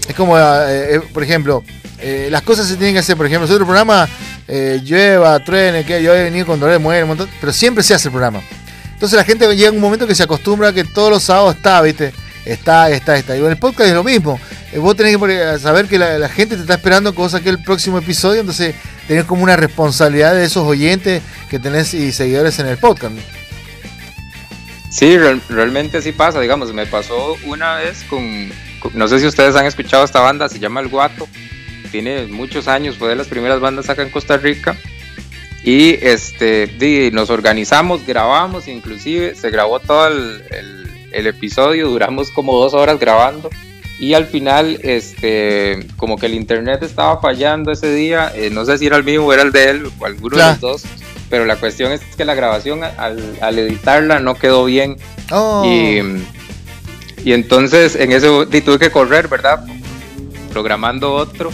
Es 0.08 0.14
como, 0.14 0.38
eh, 0.38 0.42
eh, 0.94 1.00
por 1.12 1.22
ejemplo, 1.22 1.62
eh, 2.00 2.28
las 2.30 2.42
cosas 2.42 2.66
se 2.66 2.76
tienen 2.76 2.94
que 2.94 3.00
hacer. 3.00 3.16
Por 3.16 3.26
ejemplo, 3.26 3.46
nosotros 3.46 3.60
el 3.60 3.66
programa 3.66 4.08
llueva, 4.82 5.38
truene, 5.44 5.84
que 5.84 6.02
yo 6.02 6.14
he 6.14 6.24
venido 6.24 6.46
con 6.46 6.58
dolor 6.58 6.72
de 6.72 6.78
mujer, 6.78 7.04
un 7.04 7.08
montón, 7.08 7.28
pero 7.40 7.52
siempre 7.52 7.84
se 7.84 7.94
hace 7.94 8.08
el 8.08 8.12
programa. 8.12 8.40
Entonces 8.94 9.16
la 9.16 9.24
gente 9.24 9.54
llega 9.54 9.70
un 9.70 9.80
momento 9.80 10.06
que 10.06 10.14
se 10.14 10.24
acostumbra 10.24 10.68
a 10.68 10.72
que 10.72 10.82
todos 10.82 11.10
los 11.10 11.22
sábados 11.22 11.54
está, 11.54 11.80
¿viste? 11.82 12.12
Está, 12.48 12.90
está, 12.90 13.18
está. 13.18 13.36
Y 13.36 13.40
en 13.40 13.50
el 13.50 13.58
podcast 13.58 13.90
es 13.90 13.94
lo 13.94 14.02
mismo. 14.02 14.40
Eh, 14.72 14.78
vos 14.78 14.96
tenés 14.96 15.18
que 15.18 15.58
saber 15.58 15.86
que 15.86 15.98
la, 15.98 16.28
gente 16.30 16.56
te 16.56 16.62
está 16.62 16.74
esperando 16.74 17.14
cosa 17.14 17.42
que 17.42 17.50
el 17.50 17.62
próximo 17.62 17.98
episodio, 17.98 18.40
entonces 18.40 18.74
tenés 19.06 19.24
como 19.24 19.42
una 19.42 19.54
responsabilidad 19.54 20.32
de 20.32 20.44
esos 20.44 20.66
oyentes 20.66 21.22
que 21.50 21.58
tenés 21.58 21.92
y 21.92 22.10
seguidores 22.10 22.58
en 22.58 22.66
el 22.66 22.78
podcast. 22.78 23.14
Sí, 24.90 25.18
realmente 25.18 25.98
así 25.98 26.12
pasa, 26.12 26.40
digamos, 26.40 26.72
me 26.72 26.86
pasó 26.86 27.36
una 27.44 27.76
vez 27.76 28.02
con, 28.04 28.50
no 28.94 29.08
sé 29.08 29.20
si 29.20 29.26
ustedes 29.26 29.54
han 29.54 29.66
escuchado 29.66 30.02
esta 30.02 30.20
banda, 30.20 30.48
se 30.48 30.58
llama 30.58 30.80
El 30.80 30.88
Guato, 30.88 31.28
tiene 31.92 32.26
muchos 32.26 32.66
años, 32.66 32.96
fue 32.96 33.10
de 33.10 33.16
las 33.16 33.26
primeras 33.26 33.60
bandas 33.60 33.90
acá 33.90 34.02
en 34.02 34.10
Costa 34.10 34.38
Rica, 34.38 34.74
y 35.62 35.98
este, 36.00 37.10
nos 37.12 37.28
organizamos, 37.28 38.06
grabamos, 38.06 38.66
inclusive 38.66 39.34
se 39.34 39.50
grabó 39.50 39.78
todo 39.78 40.08
el 40.08 40.77
episodio, 41.12 41.88
duramos 41.88 42.30
como 42.30 42.56
dos 42.56 42.74
horas 42.74 42.98
grabando 42.98 43.50
y 43.98 44.14
al 44.14 44.26
final 44.26 44.78
este 44.82 45.86
como 45.96 46.16
que 46.16 46.26
el 46.26 46.34
internet 46.34 46.82
estaba 46.82 47.20
fallando 47.20 47.72
ese 47.72 47.92
día, 47.92 48.32
eh, 48.34 48.50
no 48.50 48.64
sé 48.64 48.78
si 48.78 48.86
era 48.86 48.96
el 48.96 49.04
mío 49.04 49.24
o 49.24 49.32
era 49.32 49.42
el 49.42 49.52
de 49.52 49.70
él 49.70 49.90
o 49.98 50.06
alguno 50.06 50.36
de 50.36 50.42
los 50.42 50.60
dos, 50.60 50.84
pero 51.28 51.44
la 51.44 51.56
cuestión 51.56 51.92
es 51.92 52.00
que 52.16 52.24
la 52.24 52.34
grabación 52.34 52.80
al, 52.84 53.58
editarla 53.58 54.20
no 54.20 54.34
quedó 54.34 54.64
bien 54.64 54.96
oh. 55.32 55.64
y, 55.66 56.00
y 57.24 57.32
entonces 57.32 57.96
en 57.96 58.12
ese 58.12 58.28
tuve 58.28 58.78
que 58.78 58.90
correr, 58.90 59.28
¿verdad? 59.28 59.64
Programando 60.52 61.12
otro 61.12 61.50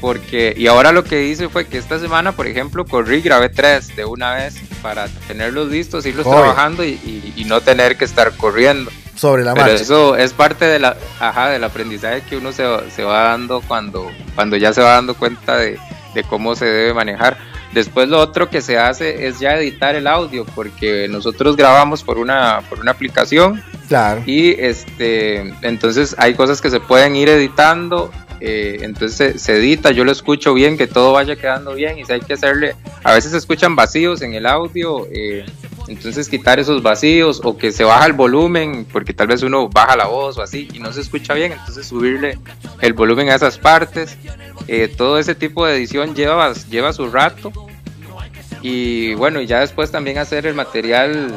porque 0.00 0.54
y 0.56 0.66
ahora 0.66 0.92
lo 0.92 1.04
que 1.04 1.24
hice 1.24 1.48
fue 1.48 1.66
que 1.66 1.78
esta 1.78 1.98
semana 1.98 2.32
por 2.32 2.46
ejemplo 2.46 2.84
corrí 2.84 3.20
grabé 3.20 3.48
tres 3.48 3.94
de 3.96 4.04
una 4.04 4.34
vez 4.34 4.56
para 4.82 5.08
tenerlos 5.26 5.68
listos 5.68 6.06
irlos 6.06 6.26
trabajando 6.26 6.84
y, 6.84 7.44
no 7.46 7.60
tener 7.60 7.96
que 7.96 8.04
estar 8.04 8.36
corriendo 8.36 8.90
sobre 9.14 9.44
la 9.44 9.54
pero 9.54 9.68
eso 9.68 10.16
es 10.16 10.32
parte 10.32 10.64
de 10.64 10.80
la 10.80 10.96
ajá 11.20 11.48
del 11.48 11.62
aprendizaje 11.62 12.22
que 12.22 12.36
uno 12.36 12.52
se, 12.52 12.64
se, 12.90 13.04
va 13.04 13.28
dando 13.28 13.60
cuando 13.60 14.10
cuando 14.34 14.56
ya 14.56 14.72
se 14.72 14.82
va 14.82 14.94
dando 14.94 15.14
cuenta 15.14 15.56
de, 15.56 15.78
de 16.14 16.24
cómo 16.24 16.56
se 16.56 16.64
debe 16.64 16.92
manejar 16.92 17.38
Después 17.76 18.08
lo 18.08 18.20
otro 18.20 18.48
que 18.48 18.62
se 18.62 18.78
hace 18.78 19.26
es 19.26 19.38
ya 19.38 19.54
editar 19.58 19.94
el 19.96 20.06
audio, 20.06 20.46
porque 20.54 21.08
nosotros 21.08 21.56
grabamos 21.56 22.02
por 22.02 22.16
una, 22.16 22.62
por 22.70 22.80
una 22.80 22.92
aplicación. 22.92 23.62
Claro. 23.86 24.22
Y 24.24 24.58
este, 24.58 25.52
entonces 25.60 26.16
hay 26.18 26.32
cosas 26.32 26.62
que 26.62 26.70
se 26.70 26.80
pueden 26.80 27.16
ir 27.16 27.28
editando 27.28 28.10
eh, 28.40 28.78
entonces 28.82 29.40
se, 29.40 29.56
edita, 29.56 29.90
yo 29.90 30.04
lo 30.04 30.12
escucho 30.12 30.54
bien, 30.54 30.76
que 30.76 30.86
todo 30.86 31.12
vaya 31.12 31.36
quedando 31.36 31.74
bien 31.74 31.98
y 31.98 32.04
si 32.04 32.12
hay 32.12 32.20
que 32.20 32.34
hacerle, 32.34 32.74
a 33.02 33.14
veces 33.14 33.32
se 33.32 33.38
escuchan 33.38 33.76
vacíos 33.76 34.22
en 34.22 34.34
el 34.34 34.46
audio, 34.46 35.06
eh, 35.10 35.44
entonces 35.88 36.28
quitar 36.28 36.58
esos 36.58 36.82
vacíos 36.82 37.40
o 37.44 37.56
que 37.56 37.72
se 37.72 37.84
baja 37.84 38.06
el 38.06 38.12
volumen, 38.12 38.86
porque 38.90 39.14
tal 39.14 39.28
vez 39.28 39.42
uno 39.42 39.68
baja 39.68 39.96
la 39.96 40.06
voz 40.06 40.36
o 40.38 40.42
así 40.42 40.68
y 40.72 40.78
no 40.78 40.92
se 40.92 41.00
escucha 41.00 41.34
bien, 41.34 41.52
entonces 41.52 41.86
subirle 41.86 42.38
el 42.80 42.92
volumen 42.92 43.30
a 43.30 43.36
esas 43.36 43.58
partes, 43.58 44.16
eh, 44.68 44.88
todo 44.88 45.18
ese 45.18 45.34
tipo 45.34 45.66
de 45.66 45.76
edición 45.76 46.14
lleva, 46.14 46.52
lleva 46.70 46.92
su 46.92 47.08
rato 47.10 47.52
y 48.62 49.14
bueno, 49.14 49.40
y 49.40 49.46
ya 49.46 49.60
después 49.60 49.90
también 49.90 50.18
hacer 50.18 50.46
el 50.46 50.54
material 50.54 51.32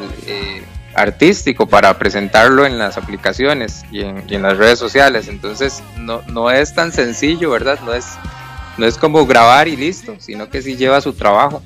artístico 0.94 1.66
para 1.66 1.98
presentarlo 1.98 2.66
en 2.66 2.78
las 2.78 2.96
aplicaciones 2.96 3.84
y 3.90 4.00
en, 4.00 4.42
las 4.42 4.56
redes 4.56 4.78
sociales. 4.78 5.28
Entonces 5.28 5.82
no, 5.98 6.22
no 6.28 6.50
es 6.50 6.74
tan 6.74 6.92
sencillo, 6.92 7.50
¿verdad? 7.50 7.78
No 7.84 7.94
es, 7.94 8.06
no 8.76 8.86
es 8.86 8.96
como 8.96 9.26
grabar 9.26 9.68
y 9.68 9.76
listo, 9.76 10.16
sino 10.18 10.48
que 10.48 10.62
sí 10.62 10.76
lleva 10.76 11.00
su 11.00 11.12
trabajo. 11.12 11.62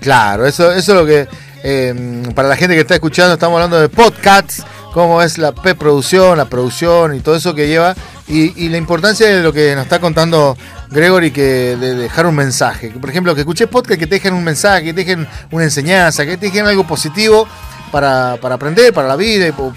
Claro, 0.00 0.46
eso, 0.46 0.72
eso 0.72 0.92
es 0.92 0.98
lo 0.98 1.06
que, 1.06 1.28
em, 1.62 2.22
para 2.34 2.48
la 2.48 2.56
gente 2.56 2.74
que 2.74 2.80
está 2.82 2.94
escuchando, 2.94 3.34
estamos 3.34 3.56
hablando 3.56 3.80
de 3.80 3.88
podcasts, 3.88 4.62
cómo 4.92 5.22
es 5.22 5.38
la 5.38 5.52
preproducción, 5.52 6.38
la 6.38 6.44
producción 6.44 7.14
y 7.14 7.20
todo 7.20 7.36
eso 7.36 7.54
que 7.54 7.66
lleva, 7.66 7.94
y, 8.28 8.68
la 8.68 8.76
importancia 8.76 9.26
de 9.28 9.42
lo 9.42 9.52
que 9.52 9.74
nos 9.74 9.84
está 9.84 10.00
contando 10.00 10.56
Gregory, 10.90 11.30
que 11.30 11.76
de 11.76 11.94
dejar 11.94 12.26
un 12.26 12.34
mensaje. 12.34 12.90
Por 12.90 13.08
ejemplo, 13.08 13.34
que 13.34 13.42
escuches 13.42 13.68
podcast, 13.68 14.00
que 14.00 14.06
te 14.06 14.16
dejen 14.16 14.34
un 14.34 14.42
mensaje, 14.42 14.84
que 14.84 14.92
te 14.92 15.04
dejen 15.04 15.28
una 15.50 15.64
enseñanza, 15.64 16.24
que 16.26 16.36
te 16.36 16.46
dejen 16.46 16.66
algo 16.66 16.86
positivo 16.86 17.46
para, 17.90 18.32
aprender, 18.32 18.92
para 18.92 19.08
la 19.08 19.16
vida, 19.16 19.52
o, 19.58 19.72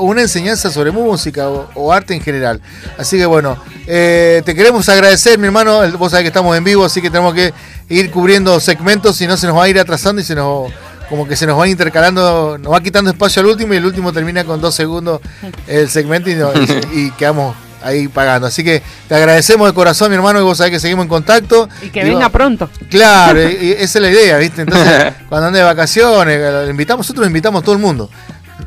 una 0.00 0.22
enseñanza 0.22 0.70
sobre 0.70 0.90
música 0.90 1.48
o, 1.48 1.92
arte 1.92 2.14
en 2.14 2.20
general. 2.20 2.60
Así 2.98 3.16
que 3.16 3.26
bueno, 3.26 3.56
eh, 3.86 4.42
te 4.44 4.54
queremos 4.54 4.88
agradecer, 4.88 5.38
mi 5.38 5.46
hermano. 5.46 5.80
Vos 5.98 6.10
sabés 6.10 6.24
que 6.24 6.28
estamos 6.28 6.56
en 6.56 6.64
vivo, 6.64 6.84
así 6.84 7.00
que 7.00 7.10
tenemos 7.10 7.34
que 7.34 7.52
ir 7.88 8.10
cubriendo 8.10 8.58
segmentos, 8.60 9.16
si 9.16 9.26
no 9.26 9.36
se 9.36 9.46
nos 9.46 9.56
va 9.56 9.64
a 9.64 9.68
ir 9.68 9.78
atrasando 9.78 10.20
y 10.20 10.24
se 10.24 10.34
nos 10.34 10.72
como 11.08 11.28
que 11.28 11.36
se 11.36 11.46
nos 11.46 11.60
va 11.60 11.68
intercalando, 11.68 12.56
nos 12.58 12.72
va 12.72 12.80
quitando 12.80 13.10
espacio 13.10 13.40
al 13.42 13.48
último 13.48 13.74
y 13.74 13.76
el 13.76 13.84
último 13.84 14.14
termina 14.14 14.44
con 14.44 14.62
dos 14.62 14.74
segundos 14.74 15.20
el 15.66 15.90
segmento 15.90 16.30
y, 16.30 16.36
y 16.98 17.10
quedamos 17.10 17.54
ahí 17.84 18.08
pagando. 18.08 18.46
Así 18.46 18.64
que 18.64 18.82
te 19.08 19.14
agradecemos 19.14 19.68
de 19.68 19.74
corazón, 19.74 20.10
mi 20.10 20.16
hermano, 20.16 20.40
y 20.40 20.42
vos 20.42 20.58
sabés 20.58 20.72
que 20.72 20.80
seguimos 20.80 21.04
en 21.04 21.08
contacto. 21.08 21.68
Y 21.82 21.90
que 21.90 22.04
venga 22.04 22.28
pronto. 22.28 22.68
Claro, 22.88 23.40
esa 23.40 23.98
es 23.98 24.02
la 24.02 24.10
idea, 24.10 24.38
¿viste? 24.38 24.62
Entonces, 24.62 25.12
cuando 25.28 25.48
ande 25.48 25.58
de 25.60 25.64
vacaciones, 25.64 26.40
lo 26.40 26.70
invitamos, 26.70 27.06
nosotros 27.06 27.26
invitamos 27.26 27.62
a 27.62 27.64
todo 27.64 27.74
el 27.74 27.80
mundo. 27.80 28.10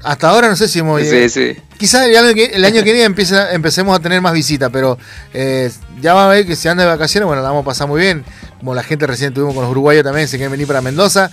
Hasta 0.03 0.29
ahora 0.29 0.49
no 0.49 0.55
sé 0.55 0.67
si 0.67 0.79
hemos... 0.79 1.01
Sí, 1.01 1.29
sí. 1.29 1.57
Quizás 1.77 2.07
el 2.07 2.15
año 2.15 2.33
que, 2.33 2.45
el 2.45 2.63
año 2.63 2.83
que 2.83 2.93
viene 2.93 3.03
empecemos 3.51 3.95
a 3.97 3.99
tener 3.99 4.21
más 4.21 4.33
visitas, 4.33 4.69
pero 4.71 4.97
eh, 5.33 5.71
ya 5.99 6.13
va 6.13 6.25
a 6.25 6.29
ver 6.29 6.45
que 6.45 6.55
si 6.55 6.67
anda 6.67 6.83
de 6.83 6.89
vacaciones, 6.89 7.25
bueno, 7.25 7.41
la 7.41 7.49
vamos 7.49 7.63
a 7.63 7.65
pasar 7.65 7.87
muy 7.87 8.01
bien. 8.01 8.23
Como 8.59 8.75
la 8.75 8.83
gente 8.83 9.07
recién 9.07 9.33
tuvimos 9.33 9.53
con 9.53 9.63
los 9.63 9.71
uruguayos 9.71 10.03
también, 10.03 10.27
se 10.27 10.37
quieren 10.37 10.51
venir 10.51 10.67
para 10.67 10.81
Mendoza. 10.81 11.31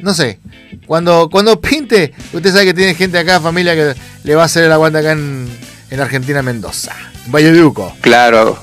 No 0.00 0.14
sé, 0.14 0.38
cuando, 0.86 1.28
cuando 1.30 1.60
pinte, 1.60 2.12
usted 2.32 2.52
sabe 2.52 2.66
que 2.66 2.74
tiene 2.74 2.94
gente 2.94 3.18
acá, 3.18 3.40
familia, 3.40 3.74
que 3.74 3.94
le 4.22 4.34
va 4.34 4.42
a 4.42 4.46
hacer 4.46 4.64
el 4.64 4.72
aguante 4.72 4.98
acá 4.98 5.12
en, 5.12 5.48
en 5.90 6.00
Argentina, 6.00 6.42
Mendoza, 6.42 6.94
Valleduco. 7.26 7.96
Claro, 8.00 8.58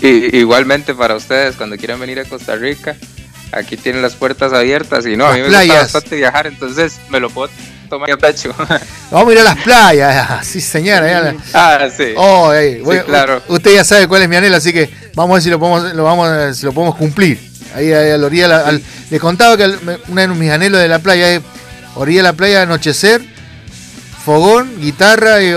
y, 0.00 0.36
igualmente 0.36 0.94
para 0.94 1.16
ustedes, 1.16 1.56
cuando 1.56 1.76
quieran 1.76 1.98
venir 1.98 2.20
a 2.20 2.24
Costa 2.24 2.54
Rica, 2.54 2.96
aquí 3.52 3.76
tienen 3.76 4.02
las 4.02 4.14
puertas 4.14 4.52
abiertas 4.52 5.06
y 5.06 5.16
no, 5.16 5.26
a 5.26 5.34
mí 5.34 5.40
me 5.40 5.48
gusta 5.48 5.74
bastante 5.74 6.16
viajar, 6.16 6.46
entonces 6.46 6.98
me 7.08 7.18
lo 7.20 7.30
puedo 7.30 7.50
tomar 7.88 8.10
en 8.10 8.18
pecho. 8.18 8.54
Vamos 9.10 9.30
a 9.30 9.32
ir 9.32 9.38
a 9.40 9.44
las 9.44 9.56
playas, 9.62 10.46
sí 10.46 10.60
señora. 10.60 11.34
Ah, 11.52 11.88
sí. 11.94 12.12
Oh, 12.16 12.52
claro. 13.06 13.42
Usted 13.48 13.74
ya 13.74 13.84
sabe 13.84 14.06
cuál 14.06 14.22
es 14.22 14.28
mi 14.28 14.36
anhelo, 14.36 14.56
así 14.56 14.72
que 14.72 14.90
vamos 15.14 15.32
a 15.32 15.34
ver 15.34 15.42
si 15.42 15.50
lo 15.50 15.58
podemos, 15.58 15.94
lo 15.94 16.04
vamos 16.04 16.56
si 16.56 16.66
lo 16.66 16.72
podemos 16.72 16.94
cumplir. 16.96 17.40
Ahí, 17.74 17.92
a 17.92 18.16
la 18.16 18.26
orilla, 18.26 18.70
les 19.10 19.20
contaba 19.20 19.56
que 19.56 19.64
uno 20.08 20.20
de 20.20 20.28
mis 20.28 20.50
anhelos 20.50 20.80
de 20.80 20.88
la 20.88 20.98
playa 20.98 21.34
es 21.34 21.42
orilla 21.94 22.18
de 22.18 22.22
la 22.24 22.32
playa, 22.34 22.62
anochecer 22.62 23.22
fogón, 24.28 24.78
guitarra 24.78 25.42
y, 25.42 25.54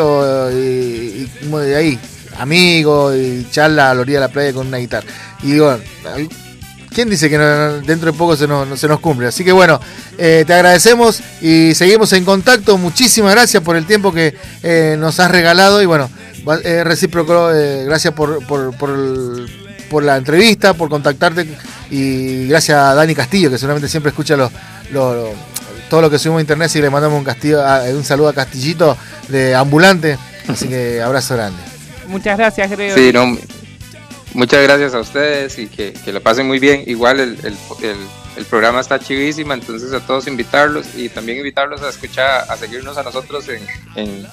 ahí, 1.75 1.99
amigo 2.39 3.13
y 3.13 3.45
charla 3.51 3.91
a 3.91 3.93
la 3.93 3.99
orilla 3.99 4.19
de 4.21 4.27
la 4.27 4.31
playa 4.31 4.53
con 4.53 4.67
una 4.67 4.77
guitarra. 4.77 5.05
Y 5.43 5.51
digo, 5.51 5.77
¿quién 6.95 7.09
dice 7.09 7.29
que 7.29 7.37
dentro 7.37 8.13
de 8.13 8.17
poco 8.17 8.37
se 8.37 8.47
nos, 8.47 8.79
se 8.79 8.87
nos 8.87 9.01
cumple? 9.01 9.27
Así 9.27 9.43
que 9.43 9.51
bueno, 9.51 9.77
eh, 10.17 10.45
te 10.47 10.53
agradecemos 10.53 11.21
y 11.41 11.75
seguimos 11.75 12.13
en 12.13 12.23
contacto. 12.23 12.77
Muchísimas 12.77 13.33
gracias 13.33 13.61
por 13.61 13.75
el 13.75 13.85
tiempo 13.85 14.13
que 14.13 14.37
eh, 14.63 14.95
nos 14.97 15.19
has 15.19 15.29
regalado 15.31 15.81
y 15.81 15.85
bueno, 15.85 16.09
eh, 16.63 16.85
recíproco, 16.85 17.49
gracias 17.83 18.13
por, 18.13 18.41
por, 18.47 20.01
la 20.01 20.15
entrevista, 20.15 20.75
por 20.75 20.87
contactarte 20.87 21.45
y 21.89 22.47
gracias 22.47 22.77
a 22.77 22.95
Dani 22.95 23.15
Castillo 23.15 23.49
que 23.49 23.57
seguramente 23.57 23.89
siempre 23.89 24.11
escucha 24.11 24.37
los 24.37 24.49
todo 25.91 26.01
lo 26.01 26.09
que 26.09 26.17
subimos 26.17 26.39
a 26.39 26.41
internet 26.41 26.71
y 26.73 26.81
le 26.81 26.89
mandamos 26.89 27.19
un, 27.19 27.25
castillo, 27.25 27.61
un 27.93 28.05
saludo 28.05 28.29
a 28.29 28.33
Castillito 28.33 28.97
de 29.27 29.53
ambulante. 29.53 30.17
Así 30.47 30.69
que 30.69 31.01
abrazo 31.05 31.35
grande. 31.35 31.61
Muchas 32.07 32.37
gracias, 32.37 32.71
Grego. 32.71 32.95
Sí, 32.95 33.11
no, 33.11 33.37
muchas 34.33 34.63
gracias 34.63 34.93
a 34.93 34.99
ustedes 35.01 35.59
y 35.59 35.67
que, 35.67 35.91
que 35.91 36.13
lo 36.13 36.21
pasen 36.21 36.47
muy 36.47 36.59
bien. 36.59 36.85
Igual 36.87 37.19
el, 37.19 37.37
el, 37.43 37.57
el, 38.37 38.45
programa 38.45 38.79
está 38.79 38.99
chivísima, 38.99 39.53
entonces 39.53 39.91
a 39.91 39.99
todos 39.99 40.27
invitarlos 40.27 40.95
y 40.95 41.09
también 41.09 41.39
invitarlos 41.39 41.81
a 41.81 41.89
escuchar, 41.89 42.45
a 42.47 42.55
seguirnos 42.55 42.97
a 42.97 43.03
nosotros 43.03 43.49
en, 43.49 43.61
en, 43.97 44.27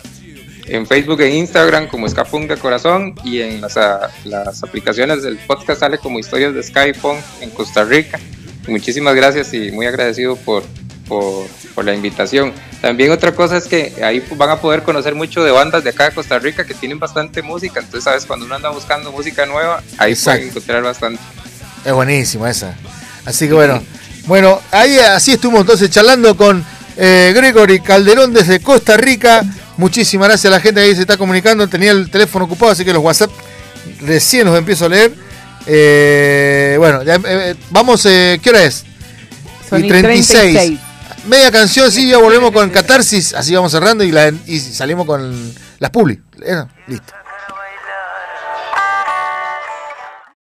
en 0.66 0.86
Facebook 0.86 1.20
e 1.22 1.34
Instagram 1.34 1.88
como 1.88 2.08
Skapunk 2.08 2.48
de 2.48 2.56
Corazón 2.56 3.16
y 3.24 3.40
en 3.40 3.60
las, 3.60 3.76
las 4.24 4.62
aplicaciones 4.62 5.24
del 5.24 5.38
podcast 5.38 5.80
sale 5.80 5.98
como 5.98 6.20
Historias 6.20 6.54
de 6.54 6.62
Skypunk 6.62 7.18
en 7.40 7.50
Costa 7.50 7.82
Rica. 7.82 8.20
Muchísimas 8.68 9.16
gracias 9.16 9.52
y 9.54 9.72
muy 9.72 9.86
agradecido 9.86 10.36
por, 10.36 10.62
por, 11.08 11.48
la 11.84 11.94
invitación. 11.94 12.52
También 12.80 13.10
otra 13.12 13.32
cosa 13.32 13.56
es 13.56 13.66
que 13.66 13.94
ahí 14.02 14.22
van 14.36 14.50
a 14.50 14.60
poder 14.60 14.82
conocer 14.82 15.14
mucho 15.14 15.44
de 15.44 15.50
bandas 15.50 15.84
de 15.84 15.90
acá 15.90 16.06
de 16.06 16.14
Costa 16.14 16.38
Rica 16.38 16.64
que 16.64 16.74
tienen 16.74 16.98
bastante 16.98 17.40
música. 17.42 17.80
Entonces, 17.80 18.04
sabes, 18.04 18.26
cuando 18.26 18.46
uno 18.46 18.56
anda 18.56 18.68
buscando 18.70 19.12
música 19.12 19.46
nueva, 19.46 19.82
ahí 19.96 20.14
pueden 20.14 20.48
encontrar 20.48 20.82
bastante. 20.82 21.20
Es 21.84 21.92
buenísima 21.92 22.50
esa. 22.50 22.76
Así 23.24 23.46
que 23.46 23.54
bueno, 23.54 23.82
bueno, 24.26 24.60
ahí 24.70 24.98
así 24.98 25.32
estuvimos 25.32 25.62
entonces 25.62 25.90
charlando 25.90 26.36
con 26.36 26.64
eh, 26.96 27.32
Gregory 27.34 27.80
Calderón 27.80 28.32
desde 28.32 28.60
Costa 28.60 28.96
Rica. 28.96 29.44
Muchísimas 29.76 30.28
gracias 30.28 30.52
a 30.52 30.56
la 30.56 30.60
gente 30.60 30.80
que 30.80 30.88
ahí 30.88 30.94
se 30.94 31.02
está 31.02 31.16
comunicando. 31.16 31.68
Tenía 31.68 31.92
el 31.92 32.10
teléfono 32.10 32.46
ocupado, 32.46 32.72
así 32.72 32.84
que 32.84 32.92
los 32.92 33.02
WhatsApp 33.02 33.30
recién 34.00 34.46
los 34.46 34.58
empiezo 34.58 34.86
a 34.86 34.88
leer. 34.88 35.14
Eh, 35.66 36.74
bueno, 36.78 37.02
ya, 37.04 37.20
eh, 37.24 37.54
vamos, 37.70 38.02
¿qué 38.02 38.40
hora 38.48 38.64
es? 38.64 38.84
Son 39.68 39.84
y 39.84 39.88
36. 39.88 40.78
Media 41.28 41.50
canción, 41.50 41.92
sí, 41.92 42.08
ya 42.08 42.16
volvemos 42.16 42.52
con 42.52 42.70
Catarsis. 42.70 43.34
Así 43.34 43.54
vamos 43.54 43.70
cerrando 43.70 44.02
y, 44.02 44.12
y 44.46 44.58
salimos 44.58 45.06
con 45.06 45.54
las 45.78 45.90
publi. 45.90 46.22
listo. 46.86 47.12